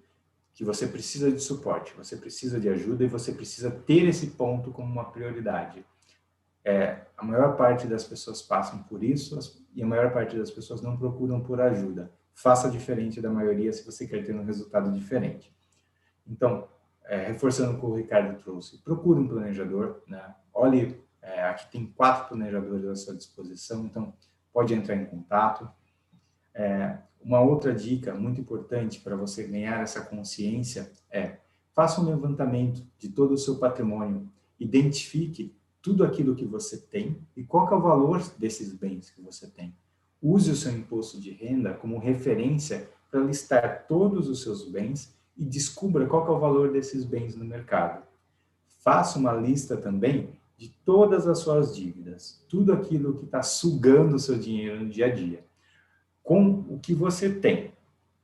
que 0.59 0.65
você 0.65 0.89
precisa 0.89 1.31
de 1.31 1.39
suporte, 1.39 1.95
você 1.97 2.17
precisa 2.17 2.59
de 2.59 2.69
ajuda 2.69 3.05
e 3.05 3.07
você 3.07 3.31
precisa 3.31 3.71
ter 3.71 4.09
esse 4.09 4.31
ponto 4.31 4.73
como 4.73 4.91
uma 4.91 5.05
prioridade. 5.05 5.87
É, 6.65 7.03
a 7.17 7.25
maior 7.25 7.57
parte 7.57 7.87
das 7.87 8.03
pessoas 8.03 8.43
passam 8.43 8.83
por 8.83 9.05
isso 9.05 9.39
e 9.73 9.85
a 9.85 9.87
maior 9.87 10.13
parte 10.13 10.37
das 10.37 10.51
pessoas 10.51 10.83
não 10.83 10.97
procuram 10.97 11.41
por 11.41 11.61
ajuda. 11.61 12.11
Faça 12.35 12.69
diferente 12.69 13.21
da 13.21 13.31
maioria 13.31 13.73
se 13.73 13.87
você 13.87 14.05
quer 14.05 14.25
ter 14.25 14.35
um 14.35 14.45
resultado 14.45 14.91
diferente. 14.91 15.55
Então, 16.27 16.67
é, 17.05 17.29
reforçando 17.29 17.77
o 17.77 17.79
que 17.79 17.87
o 17.87 17.95
Ricardo 17.95 18.37
trouxe, 18.43 18.79
procure 18.79 19.21
um 19.21 19.29
planejador, 19.29 20.03
né? 20.09 20.35
olhe, 20.53 21.01
é, 21.23 21.45
aqui 21.45 21.71
tem 21.71 21.87
quatro 21.87 22.31
planejadores 22.31 22.85
à 22.85 22.97
sua 22.97 23.15
disposição, 23.15 23.85
então 23.87 24.13
pode 24.53 24.75
entrar 24.75 24.97
em 24.97 25.07
contato. 25.07 25.71
É, 26.53 26.99
uma 27.21 27.41
outra 27.41 27.75
dica 27.75 28.15
muito 28.15 28.41
importante 28.41 29.01
para 29.01 29.17
você 29.17 29.45
ganhar 29.45 29.83
essa 29.83 30.01
consciência 30.01 30.91
é 31.11 31.39
faça 31.75 32.01
um 32.01 32.07
levantamento 32.07 32.83
de 32.99 33.09
todo 33.09 33.35
o 33.35 33.39
seu 33.39 33.57
patrimônio, 33.57 34.29
identifique 34.59 35.55
tudo 35.81 36.03
aquilo 36.03 36.35
que 36.35 36.45
você 36.45 36.77
tem 36.77 37.17
e 37.37 37.45
qual 37.45 37.71
é 37.73 37.77
o 37.77 37.81
valor 37.81 38.21
desses 38.37 38.73
bens 38.73 39.11
que 39.11 39.23
você 39.23 39.47
tem. 39.47 39.75
Use 40.21 40.51
o 40.51 40.57
seu 40.57 40.73
imposto 40.73 41.21
de 41.21 41.31
renda 41.31 41.73
como 41.75 41.99
referência 41.99 42.91
para 43.11 43.21
listar 43.21 43.87
todos 43.87 44.29
os 44.29 44.43
seus 44.43 44.69
bens 44.69 45.15
e 45.37 45.45
descubra 45.45 46.07
qual 46.07 46.27
é 46.27 46.31
o 46.31 46.41
valor 46.41 46.73
desses 46.73 47.05
bens 47.05 47.37
no 47.37 47.45
mercado. 47.45 48.03
Faça 48.81 49.19
uma 49.19 49.33
lista 49.33 49.77
também 49.77 50.31
de 50.57 50.69
todas 50.85 51.29
as 51.29 51.39
suas 51.39 51.75
dívidas, 51.75 52.45
tudo 52.49 52.73
aquilo 52.73 53.15
que 53.15 53.25
está 53.25 53.43
sugando 53.43 54.17
o 54.17 54.19
seu 54.19 54.37
dinheiro 54.37 54.83
no 54.83 54.91
dia 54.91 55.07
a 55.07 55.15
dia. 55.15 55.47
Com 56.29 56.67
o 56.69 56.79
que 56.79 56.93
você 56.93 57.31
tem 57.31 57.73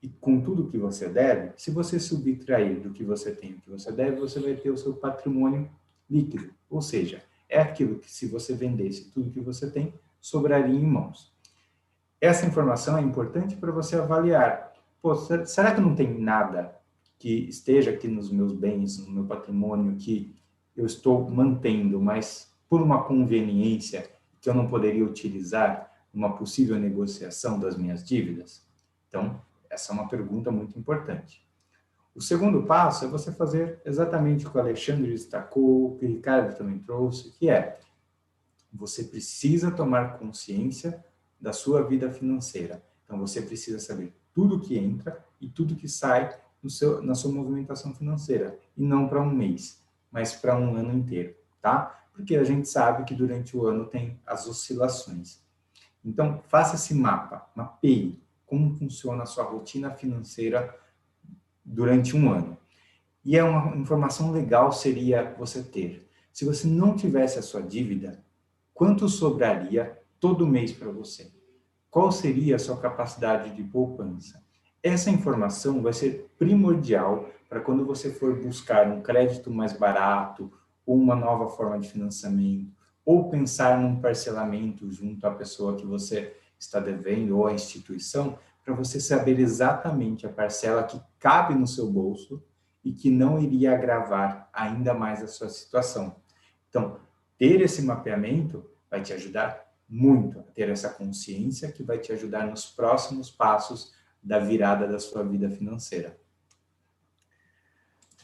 e 0.02 0.10
com 0.10 0.38
tudo 0.38 0.68
que 0.68 0.76
você 0.76 1.08
deve, 1.08 1.52
se 1.56 1.70
você 1.70 1.98
subtrair 1.98 2.78
do 2.78 2.90
que 2.90 3.02
você 3.02 3.34
tem 3.34 3.52
e 3.52 3.54
o 3.54 3.60
que 3.62 3.70
você 3.70 3.90
deve, 3.90 4.20
você 4.20 4.38
vai 4.40 4.54
ter 4.54 4.68
o 4.68 4.76
seu 4.76 4.92
patrimônio 4.92 5.70
líquido, 6.10 6.50
ou 6.68 6.82
seja, 6.82 7.22
é 7.48 7.58
aquilo 7.58 7.98
que 7.98 8.12
se 8.12 8.26
você 8.26 8.54
vendesse 8.54 9.10
tudo 9.10 9.30
que 9.30 9.40
você 9.40 9.70
tem, 9.70 9.94
sobraria 10.20 10.78
em 10.78 10.84
mãos. 10.84 11.32
Essa 12.20 12.44
informação 12.44 12.98
é 12.98 13.00
importante 13.00 13.56
para 13.56 13.72
você 13.72 13.96
avaliar. 13.96 14.74
Pô, 15.00 15.14
será 15.14 15.74
que 15.74 15.80
não 15.80 15.94
tem 15.94 16.20
nada 16.20 16.78
que 17.18 17.48
esteja 17.48 17.90
aqui 17.90 18.06
nos 18.06 18.30
meus 18.30 18.52
bens, 18.52 18.98
no 18.98 19.10
meu 19.14 19.24
patrimônio, 19.24 19.96
que 19.96 20.36
eu 20.76 20.84
estou 20.84 21.30
mantendo, 21.30 21.98
mas 21.98 22.52
por 22.68 22.82
uma 22.82 23.04
conveniência 23.04 24.10
que 24.42 24.50
eu 24.50 24.54
não 24.54 24.68
poderia 24.68 25.06
utilizar 25.06 25.90
numa 26.14 26.36
possível 26.36 26.78
negociação 26.78 27.58
das 27.58 27.76
minhas 27.76 28.04
dívidas? 28.04 28.62
Então, 29.08 29.40
essa 29.68 29.92
é 29.92 29.94
uma 29.94 30.08
pergunta 30.08 30.50
muito 30.50 30.78
importante. 30.78 31.44
O 32.14 32.20
segundo 32.20 32.62
passo 32.62 33.04
é 33.04 33.08
você 33.08 33.32
fazer 33.32 33.80
exatamente 33.84 34.46
o 34.46 34.50
que 34.50 34.56
o 34.56 34.60
Alexandre 34.60 35.10
destacou, 35.10 35.86
o 35.86 35.98
que 35.98 36.06
o 36.06 36.08
Ricardo 36.08 36.56
também 36.56 36.78
trouxe, 36.78 37.32
que 37.32 37.50
é 37.50 37.80
você 38.72 39.04
precisa 39.04 39.70
tomar 39.70 40.18
consciência 40.18 41.04
da 41.40 41.52
sua 41.52 41.82
vida 41.82 42.10
financeira. 42.10 42.82
Então, 43.04 43.18
você 43.18 43.42
precisa 43.42 43.78
saber 43.78 44.12
tudo 44.32 44.60
que 44.60 44.76
entra 44.78 45.24
e 45.40 45.48
tudo 45.48 45.76
que 45.76 45.88
sai 45.88 46.34
seu, 46.68 47.02
na 47.02 47.14
sua 47.14 47.32
movimentação 47.32 47.94
financeira. 47.94 48.58
E 48.76 48.82
não 48.82 49.08
para 49.08 49.20
um 49.20 49.30
mês, 49.30 49.82
mas 50.10 50.34
para 50.34 50.56
um 50.56 50.76
ano 50.76 50.92
inteiro, 50.92 51.34
tá? 51.60 52.06
Porque 52.12 52.36
a 52.36 52.44
gente 52.44 52.68
sabe 52.68 53.04
que 53.04 53.14
durante 53.14 53.56
o 53.56 53.66
ano 53.66 53.86
tem 53.86 54.20
as 54.26 54.46
oscilações. 54.46 55.43
Então, 56.04 56.42
faça 56.48 56.74
esse 56.74 56.94
mapa, 56.94 57.48
mapeie 57.54 58.22
como 58.46 58.74
funciona 58.76 59.22
a 59.22 59.26
sua 59.26 59.44
rotina 59.44 59.90
financeira 59.90 60.78
durante 61.64 62.16
um 62.16 62.30
ano. 62.30 62.56
E 63.24 63.36
é 63.36 63.42
uma 63.42 63.74
informação 63.76 64.30
legal 64.30 64.70
seria 64.70 65.34
você 65.38 65.62
ter. 65.62 66.06
Se 66.32 66.44
você 66.44 66.68
não 66.68 66.94
tivesse 66.94 67.38
a 67.38 67.42
sua 67.42 67.62
dívida, 67.62 68.22
quanto 68.74 69.08
sobraria 69.08 69.98
todo 70.20 70.46
mês 70.46 70.72
para 70.72 70.90
você? 70.90 71.32
Qual 71.90 72.12
seria 72.12 72.56
a 72.56 72.58
sua 72.58 72.76
capacidade 72.76 73.50
de 73.50 73.62
poupança? 73.62 74.44
Essa 74.82 75.10
informação 75.10 75.80
vai 75.80 75.92
ser 75.92 76.30
primordial 76.38 77.30
para 77.48 77.60
quando 77.60 77.86
você 77.86 78.10
for 78.10 78.34
buscar 78.40 78.86
um 78.88 79.00
crédito 79.00 79.50
mais 79.50 79.72
barato, 79.72 80.52
ou 80.84 80.96
uma 80.96 81.16
nova 81.16 81.48
forma 81.48 81.78
de 81.78 81.88
financiamento, 81.88 82.70
ou 83.04 83.28
pensar 83.28 83.80
num 83.80 84.00
parcelamento 84.00 84.90
junto 84.90 85.26
à 85.26 85.30
pessoa 85.30 85.76
que 85.76 85.84
você 85.84 86.34
está 86.58 86.80
devendo 86.80 87.38
ou 87.38 87.46
à 87.46 87.52
instituição, 87.52 88.38
para 88.64 88.74
você 88.74 88.98
saber 88.98 89.38
exatamente 89.38 90.26
a 90.26 90.32
parcela 90.32 90.82
que 90.84 91.00
cabe 91.18 91.54
no 91.54 91.66
seu 91.66 91.90
bolso 91.90 92.42
e 92.82 92.92
que 92.92 93.10
não 93.10 93.38
iria 93.38 93.74
agravar 93.74 94.48
ainda 94.52 94.94
mais 94.94 95.22
a 95.22 95.26
sua 95.26 95.48
situação. 95.48 96.16
Então, 96.68 96.98
ter 97.36 97.60
esse 97.60 97.82
mapeamento 97.82 98.64
vai 98.90 99.02
te 99.02 99.12
ajudar 99.12 99.64
muito 99.88 100.40
a 100.40 100.42
ter 100.42 100.68
essa 100.70 100.88
consciência 100.88 101.70
que 101.70 101.82
vai 101.82 101.98
te 101.98 102.12
ajudar 102.12 102.46
nos 102.46 102.66
próximos 102.66 103.30
passos 103.30 103.92
da 104.22 104.38
virada 104.38 104.88
da 104.88 104.98
sua 104.98 105.22
vida 105.22 105.50
financeira. 105.50 106.18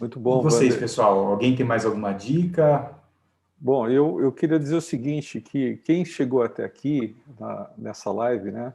Muito 0.00 0.18
bom. 0.18 0.40
E 0.40 0.44
vocês, 0.44 0.70
Wander. 0.70 0.80
pessoal, 0.80 1.26
alguém 1.26 1.54
tem 1.54 1.66
mais 1.66 1.84
alguma 1.84 2.12
dica? 2.12 2.98
Bom, 3.62 3.87
eu, 3.90 4.18
eu 4.23 4.33
queria 4.33 4.59
dizer 4.59 4.77
o 4.77 4.81
seguinte, 4.81 5.38
que 5.38 5.77
quem 5.85 6.03
chegou 6.03 6.42
até 6.42 6.64
aqui 6.64 7.14
na, 7.38 7.70
nessa 7.77 8.11
live, 8.11 8.51
né, 8.51 8.75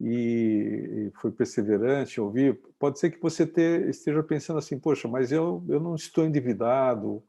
e, 0.00 1.12
foi 1.20 1.30
perseverante, 1.30 2.18
ouvir, 2.18 2.58
pode 2.78 2.98
ser 2.98 3.10
que 3.10 3.20
você 3.20 3.46
ter, 3.46 3.86
esteja 3.86 4.22
pensando 4.22 4.58
assim, 4.58 4.78
poxa, 4.78 5.06
mas 5.06 5.30
eu, 5.30 5.62
eu 5.68 5.78
não 5.78 5.94
estou 5.94 6.24
endividado, 6.24 7.22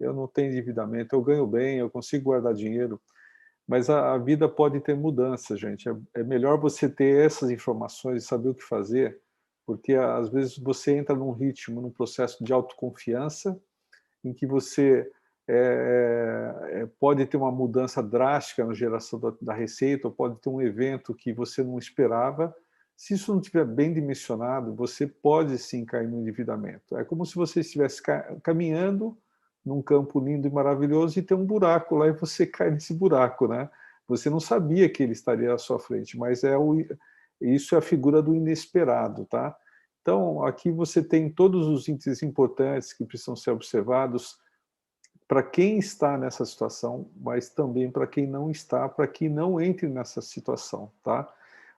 eu 0.00 0.14
não 0.14 0.26
tenho 0.26 0.50
endividamento, 0.50 1.14
eu 1.14 1.22
ganho 1.22 1.46
bem, 1.46 1.80
eu 1.80 1.90
consigo 1.90 2.24
guardar 2.24 2.54
dinheiro, 2.54 2.98
mas 3.66 3.90
a, 3.90 4.14
a 4.14 4.18
vida 4.18 4.48
pode 4.48 4.80
ter 4.80 4.96
mudança, 4.96 5.54
gente. 5.54 5.86
É, 5.86 5.94
é, 6.14 6.22
melhor 6.22 6.58
você 6.58 6.88
ter 6.88 7.26
essas 7.26 7.50
informações 7.50 8.24
e 8.24 8.26
saber 8.26 8.48
o 8.48 8.54
que 8.54 8.64
fazer, 8.64 9.20
porque 9.66 9.92
às 9.92 10.30
vezes 10.30 10.56
você 10.56 10.96
entra 10.96 11.14
num 11.14 11.32
ritmo, 11.32 11.82
num 11.82 11.90
processo 11.90 12.42
de 12.42 12.54
autoconfiança, 12.54 13.60
em 14.24 14.32
que 14.32 14.46
você 14.46 15.10
é, 15.50 16.54
é, 16.72 16.88
pode 17.00 17.24
ter 17.24 17.38
uma 17.38 17.50
mudança 17.50 18.02
drástica 18.02 18.66
na 18.66 18.74
geração 18.74 19.18
da, 19.18 19.32
da, 19.40 19.54
receita, 19.54 20.06
ou 20.06 20.12
pode 20.12 20.38
ter 20.40 20.50
um 20.50 20.60
evento 20.60 21.14
que 21.14 21.32
você 21.32 21.62
não 21.62 21.78
esperava. 21.78 22.54
Se 22.94 23.14
isso 23.14 23.32
não 23.32 23.40
estiver 23.40 23.64
bem 23.64 23.94
dimensionado, 23.94 24.74
você 24.74 25.06
pode 25.06 25.56
sim 25.56 25.86
cair 25.86 26.06
no 26.06 26.20
endividamento. 26.20 26.98
É 26.98 27.04
como 27.04 27.24
se 27.24 27.34
você 27.34 27.60
estivesse 27.60 28.02
caminhando 28.42 29.16
num 29.64 29.80
campo 29.80 30.20
lindo 30.20 30.46
e 30.46 30.50
maravilhoso 30.50 31.18
e 31.18 31.22
tem 31.22 31.36
um 31.36 31.46
buraco 31.46 31.96
lá 31.96 32.08
e 32.08 32.12
você 32.12 32.44
cai 32.46 32.70
nesse 32.70 32.92
buraco, 32.92 33.48
né? 33.48 33.70
Você 34.06 34.28
não 34.28 34.40
sabia 34.40 34.88
que 34.88 35.02
ele 35.02 35.12
estaria 35.12 35.52
à 35.52 35.58
sua 35.58 35.78
frente, 35.78 36.18
mas 36.18 36.44
é 36.44 36.58
o, 36.58 36.76
isso 37.40 37.74
é 37.74 37.78
a 37.78 37.82
figura 37.82 38.20
do 38.20 38.34
inesperado, 38.34 39.24
tá? 39.24 39.56
Então, 40.02 40.42
aqui 40.44 40.70
você 40.70 41.02
tem 41.02 41.30
todos 41.30 41.66
os 41.66 41.88
índices 41.88 42.22
importantes 42.22 42.92
que 42.92 43.04
precisam 43.04 43.36
ser 43.36 43.50
observados, 43.50 44.38
para 45.28 45.42
quem 45.42 45.78
está 45.78 46.16
nessa 46.16 46.46
situação, 46.46 47.10
mas 47.14 47.50
também 47.50 47.90
para 47.90 48.06
quem 48.06 48.26
não 48.26 48.50
está, 48.50 48.88
para 48.88 49.06
que 49.06 49.28
não 49.28 49.60
entre 49.60 49.86
nessa 49.86 50.22
situação, 50.22 50.90
tá? 51.04 51.30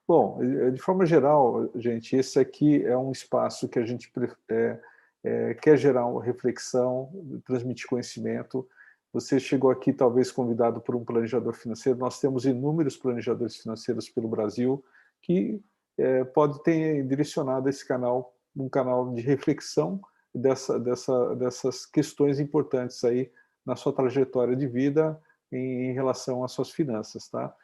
Bom, 0.06 0.38
de 0.72 0.80
forma 0.80 1.04
geral, 1.04 1.68
gente, 1.74 2.16
esse 2.16 2.38
aqui 2.38 2.84
é 2.84 2.96
um 2.96 3.10
espaço 3.10 3.68
que 3.68 3.78
a 3.78 3.84
gente 3.84 4.10
é, 4.48 4.80
é, 5.22 5.54
quer 5.54 5.76
gerar 5.76 6.06
uma 6.06 6.22
reflexão, 6.22 7.10
transmitir 7.44 7.86
conhecimento. 7.88 8.68
Você 9.12 9.38
chegou 9.38 9.70
aqui 9.70 9.92
talvez 9.92 10.30
convidado 10.30 10.80
por 10.80 10.96
um 10.96 11.04
planejador 11.04 11.52
financeiro. 11.54 11.98
Nós 11.98 12.20
temos 12.20 12.44
inúmeros 12.44 12.96
planejadores 12.96 13.56
financeiros 13.56 14.08
pelo 14.08 14.28
Brasil 14.28 14.84
que 15.22 15.60
é, 15.98 16.24
pode 16.24 16.62
ter 16.62 17.04
direcionado 17.04 17.68
esse 17.68 17.86
canal 17.86 18.34
um 18.56 18.68
canal 18.68 19.12
de 19.12 19.20
reflexão 19.20 20.00
dessa, 20.34 20.78
dessa, 20.78 21.36
dessas 21.36 21.86
questões 21.86 22.40
importantes 22.40 23.02
aí 23.04 23.30
na 23.64 23.76
sua 23.76 23.92
trajetória 23.92 24.56
de 24.56 24.66
vida 24.66 25.20
em, 25.52 25.90
em 25.90 25.92
relação 25.92 26.44
às 26.44 26.52
suas 26.52 26.70
finanças, 26.70 27.28
tá? 27.28 27.54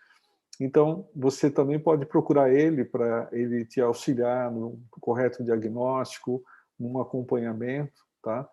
Então, 0.59 1.07
você 1.15 1.51
também 1.51 1.79
pode 1.79 2.07
procurar 2.07 2.51
ele 2.51 2.85
para 2.85 3.29
ele 3.31 3.65
te 3.65 3.81
auxiliar 3.81 4.51
no 4.51 4.79
correto 5.01 5.45
diagnóstico, 5.45 6.43
num 6.79 7.01
acompanhamento, 7.01 8.03
tá? 8.23 8.49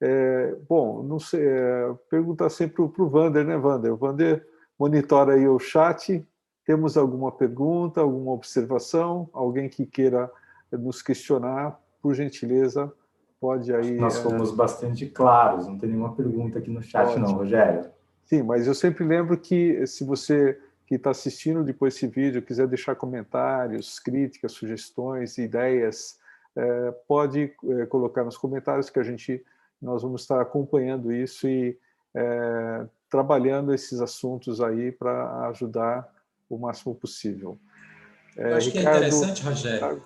É, 0.00 0.56
bom, 0.68 1.02
não 1.02 1.20
sei, 1.20 1.46
é, 1.46 1.94
perguntar 2.10 2.48
sempre 2.50 2.88
para 2.88 3.04
o 3.04 3.08
Vander, 3.08 3.44
né, 3.44 3.56
Vander? 3.56 3.92
O 3.92 3.96
Vander 3.96 4.46
monitora 4.78 5.34
aí 5.34 5.46
o 5.46 5.58
chat. 5.58 6.26
Temos 6.64 6.96
alguma 6.96 7.30
pergunta, 7.30 8.00
alguma 8.00 8.32
observação? 8.32 9.28
Alguém 9.32 9.68
que 9.68 9.86
queira 9.86 10.30
nos 10.72 11.02
questionar, 11.02 11.78
por 12.00 12.14
gentileza, 12.14 12.92
pode 13.42 13.74
aí... 13.74 13.96
Nós 13.96 14.18
é, 14.18 14.22
fomos 14.22 14.52
é... 14.52 14.54
bastante 14.54 15.04
claros, 15.06 15.66
não 15.66 15.76
tem 15.76 15.88
nenhuma 15.88 16.14
pergunta 16.14 16.60
aqui 16.60 16.70
no 16.70 16.80
chat 16.80 17.08
Ótimo. 17.08 17.26
não, 17.26 17.34
Rogério. 17.34 17.90
Sim, 18.24 18.44
mas 18.44 18.68
eu 18.68 18.74
sempre 18.74 19.04
lembro 19.04 19.36
que 19.36 19.84
se 19.84 20.04
você 20.04 20.56
que 20.86 20.94
está 20.94 21.10
assistindo 21.10 21.64
depois 21.64 21.96
esse 21.96 22.06
vídeo 22.06 22.40
quiser 22.40 22.68
deixar 22.68 22.94
comentários, 22.94 23.98
críticas, 23.98 24.52
sugestões, 24.52 25.38
ideias, 25.38 26.20
é, 26.54 26.92
pode 27.08 27.52
é, 27.64 27.86
colocar 27.86 28.22
nos 28.22 28.38
comentários 28.38 28.88
que 28.88 29.00
a 29.00 29.02
gente 29.02 29.44
nós 29.80 30.02
vamos 30.02 30.20
estar 30.20 30.40
acompanhando 30.40 31.12
isso 31.12 31.48
e 31.48 31.76
é, 32.14 32.86
trabalhando 33.10 33.74
esses 33.74 34.00
assuntos 34.00 34.60
aí 34.60 34.92
para 34.92 35.48
ajudar 35.48 36.08
o 36.48 36.56
máximo 36.56 36.94
possível. 36.94 37.58
Eu 38.36 38.56
acho 38.56 38.70
Ricardo... 38.70 38.98
que 38.98 39.04
é 39.04 39.08
interessante, 39.08 39.42
Rogério, 39.42 40.02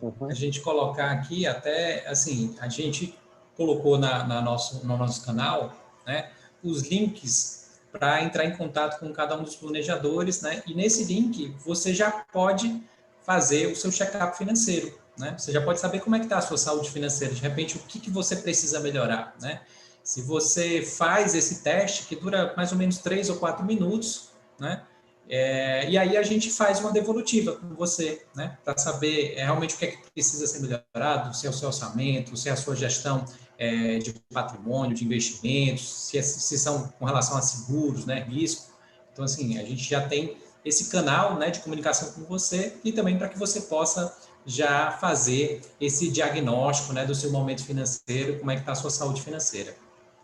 uhum. 0.00 0.28
a 0.28 0.34
gente 0.34 0.60
colocar 0.60 1.10
aqui 1.10 1.46
até 1.46 2.06
assim, 2.08 2.56
a 2.60 2.68
gente 2.68 3.18
colocou 3.56 3.98
na, 3.98 4.24
na 4.24 4.40
nosso, 4.40 4.86
no 4.86 4.96
nosso 4.96 5.24
canal, 5.24 5.74
né, 6.06 6.30
os 6.62 6.82
links 6.88 7.60
para 7.92 8.22
entrar 8.22 8.44
em 8.44 8.56
contato 8.56 9.00
com 9.00 9.12
cada 9.12 9.36
um 9.36 9.42
dos 9.42 9.56
planejadores, 9.56 10.40
né? 10.42 10.62
E 10.66 10.74
nesse 10.74 11.04
link 11.04 11.54
você 11.64 11.92
já 11.92 12.10
pode 12.32 12.80
fazer 13.22 13.66
o 13.66 13.76
seu 13.76 13.90
check-up 13.90 14.36
financeiro, 14.36 14.96
né? 15.18 15.34
Você 15.36 15.52
já 15.52 15.60
pode 15.60 15.80
saber 15.80 16.00
como 16.00 16.16
é 16.16 16.18
que 16.18 16.26
está 16.26 16.38
a 16.38 16.42
sua 16.42 16.56
saúde 16.56 16.90
financeira, 16.90 17.34
de 17.34 17.40
repente 17.40 17.76
o 17.76 17.80
que, 17.80 17.98
que 17.98 18.10
você 18.10 18.36
precisa 18.36 18.80
melhorar, 18.80 19.34
né? 19.40 19.62
Se 20.02 20.22
você 20.22 20.82
faz 20.82 21.34
esse 21.34 21.62
teste, 21.62 22.06
que 22.06 22.16
dura 22.16 22.54
mais 22.56 22.72
ou 22.72 22.78
menos 22.78 22.98
três 22.98 23.28
ou 23.28 23.36
quatro 23.36 23.64
minutos, 23.64 24.30
né? 24.58 24.84
É, 25.32 25.88
e 25.88 25.96
aí 25.96 26.16
a 26.16 26.24
gente 26.24 26.50
faz 26.50 26.80
uma 26.80 26.90
devolutiva 26.90 27.52
com 27.52 27.72
você, 27.76 28.26
né? 28.34 28.58
Para 28.64 28.76
saber 28.76 29.34
é, 29.36 29.44
realmente 29.44 29.76
o 29.76 29.78
que 29.78 29.84
é 29.84 29.88
que 29.92 30.10
precisa 30.10 30.44
ser 30.44 30.58
melhorado, 30.58 31.36
se 31.36 31.46
é 31.46 31.50
o 31.50 31.52
seu 31.52 31.68
orçamento, 31.68 32.36
se 32.36 32.48
é 32.48 32.52
a 32.52 32.56
sua 32.56 32.74
gestão 32.74 33.24
é, 33.56 33.98
de 33.98 34.12
patrimônio, 34.34 34.92
de 34.92 35.04
investimentos, 35.04 36.08
se, 36.08 36.18
é, 36.18 36.22
se, 36.22 36.58
são 36.58 36.88
com 36.98 37.04
relação 37.04 37.36
a 37.36 37.42
seguros, 37.42 38.04
né, 38.04 38.24
risco. 38.28 38.72
Então, 39.12 39.24
assim, 39.24 39.56
a 39.56 39.62
gente 39.62 39.88
já 39.88 40.04
tem 40.08 40.36
esse 40.64 40.90
canal 40.90 41.36
né, 41.38 41.50
de 41.50 41.60
comunicação 41.60 42.10
com 42.12 42.24
você 42.24 42.76
e 42.82 42.90
também 42.90 43.16
para 43.16 43.28
que 43.28 43.38
você 43.38 43.60
possa 43.60 44.12
já 44.44 44.90
fazer 44.90 45.60
esse 45.80 46.10
diagnóstico 46.10 46.92
né, 46.92 47.06
do 47.06 47.14
seu 47.14 47.30
momento 47.30 47.64
financeiro, 47.64 48.40
como 48.40 48.50
é 48.50 48.54
que 48.54 48.62
está 48.62 48.72
a 48.72 48.74
sua 48.74 48.90
saúde 48.90 49.22
financeira. 49.22 49.76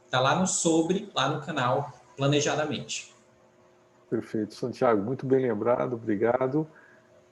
Está 0.05 0.19
lá 0.19 0.35
no 0.35 0.49
sobre, 0.49 1.09
lá 1.15 1.29
no 1.29 1.41
canal 1.43 1.93
Planejadamente. 2.17 3.15
Perfeito, 4.09 4.55
Santiago, 4.55 5.03
muito 5.03 5.27
bem 5.27 5.43
lembrado, 5.43 5.95
obrigado. 5.95 6.67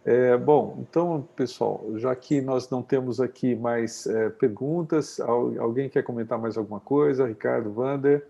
É, 0.04 0.36
bom, 0.36 0.78
então, 0.80 1.26
pessoal, 1.34 1.82
já 1.96 2.14
que 2.14 2.40
nós 2.40 2.68
não 2.68 2.82
temos 2.82 3.20
aqui 3.20 3.54
mais 3.54 4.06
é, 4.06 4.28
perguntas, 4.28 5.18
alguém 5.20 5.88
quer 5.88 6.02
comentar 6.02 6.38
mais 6.38 6.58
alguma 6.58 6.80
coisa? 6.80 7.26
Ricardo, 7.26 7.72
Vander? 7.72 8.26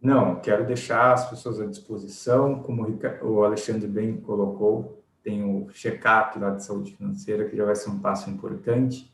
Não, 0.00 0.36
quero 0.36 0.66
deixar 0.66 1.12
as 1.12 1.28
pessoas 1.28 1.60
à 1.60 1.66
disposição, 1.66 2.62
como 2.62 2.86
o 3.22 3.44
Alexandre 3.44 3.88
bem 3.88 4.20
colocou, 4.20 5.02
tem 5.22 5.44
o 5.44 5.70
check-up 5.70 6.38
lá 6.38 6.50
de 6.50 6.64
saúde 6.64 6.94
financeira, 6.94 7.48
que 7.48 7.56
já 7.56 7.64
vai 7.64 7.74
ser 7.74 7.90
um 7.90 7.98
passo 7.98 8.28
importante, 8.28 9.12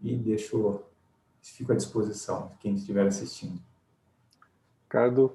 e 0.00 0.16
deixo, 0.16 0.82
fico 1.42 1.72
à 1.72 1.76
disposição 1.76 2.48
de 2.48 2.58
quem 2.58 2.74
estiver 2.74 3.06
assistindo. 3.06 3.60
Ricardo? 4.84 5.34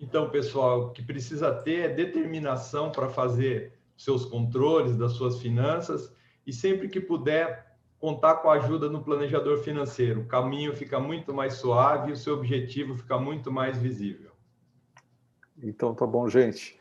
Então, 0.00 0.30
pessoal, 0.30 0.86
o 0.86 0.90
que 0.90 1.02
precisa 1.02 1.52
ter 1.52 1.80
é 1.80 1.88
determinação 1.88 2.90
para 2.92 3.08
fazer 3.08 3.72
seus 3.96 4.24
controles, 4.24 4.96
das 4.96 5.12
suas 5.12 5.40
finanças 5.40 6.14
e 6.46 6.52
sempre 6.52 6.88
que 6.88 7.00
puder 7.00 7.76
contar 7.98 8.36
com 8.36 8.48
a 8.48 8.54
ajuda 8.54 8.88
no 8.88 9.02
planejador 9.02 9.58
financeiro. 9.58 10.20
O 10.20 10.26
caminho 10.26 10.74
fica 10.74 11.00
muito 11.00 11.34
mais 11.34 11.54
suave 11.54 12.10
e 12.10 12.12
o 12.12 12.16
seu 12.16 12.34
objetivo 12.34 12.96
fica 12.96 13.18
muito 13.18 13.50
mais 13.50 13.76
visível. 13.76 14.30
Então 15.60 15.92
tá 15.92 16.06
bom, 16.06 16.28
gente. 16.28 16.78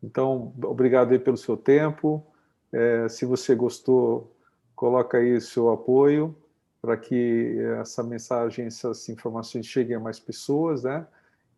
Então, 0.00 0.54
obrigado 0.62 1.10
aí 1.10 1.18
pelo 1.18 1.36
seu 1.36 1.56
tempo. 1.56 2.24
É, 2.72 3.08
se 3.08 3.26
você 3.26 3.54
gostou, 3.54 4.34
coloca 4.76 5.18
aí 5.18 5.40
seu 5.40 5.70
apoio 5.70 6.36
para 6.80 6.96
que 6.96 7.58
essa 7.80 8.02
mensagem, 8.02 8.66
essas 8.66 9.08
informações 9.08 9.66
cheguem 9.66 9.96
a 9.96 10.00
mais 10.00 10.18
pessoas, 10.18 10.84
né? 10.84 11.06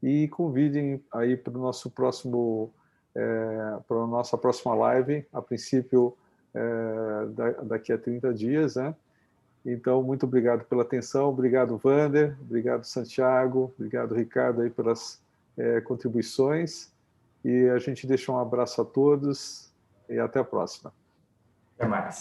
E 0.02 0.28
convidem 0.28 1.02
aí 1.12 1.36
para 1.36 1.56
o 1.56 1.60
nosso 1.60 1.90
próximo 1.90 2.72
é, 3.14 3.78
para 3.86 3.96
a 3.98 4.06
nossa 4.06 4.38
próxima 4.38 4.74
live, 4.74 5.26
a 5.32 5.42
princípio 5.42 6.16
é, 6.54 7.64
daqui 7.64 7.92
a 7.92 7.98
30 7.98 8.32
dias, 8.32 8.76
né? 8.76 8.94
Então, 9.64 10.02
muito 10.02 10.26
obrigado 10.26 10.64
pela 10.64 10.82
atenção, 10.82 11.28
obrigado, 11.28 11.76
Vander, 11.76 12.36
obrigado, 12.40 12.84
Santiago, 12.84 13.72
obrigado, 13.78 14.14
Ricardo, 14.14 14.62
aí 14.62 14.70
pelas 14.70 15.20
é, 15.56 15.80
contribuições, 15.80 16.90
e 17.44 17.68
a 17.68 17.78
gente 17.78 18.06
deixa 18.06 18.32
um 18.32 18.38
abraço 18.38 18.80
a 18.82 18.84
todos, 18.84 19.70
e 20.08 20.18
até 20.18 20.40
a 20.40 20.44
próxima. 20.44 20.92
Até 21.78 21.86
mais. 21.86 22.20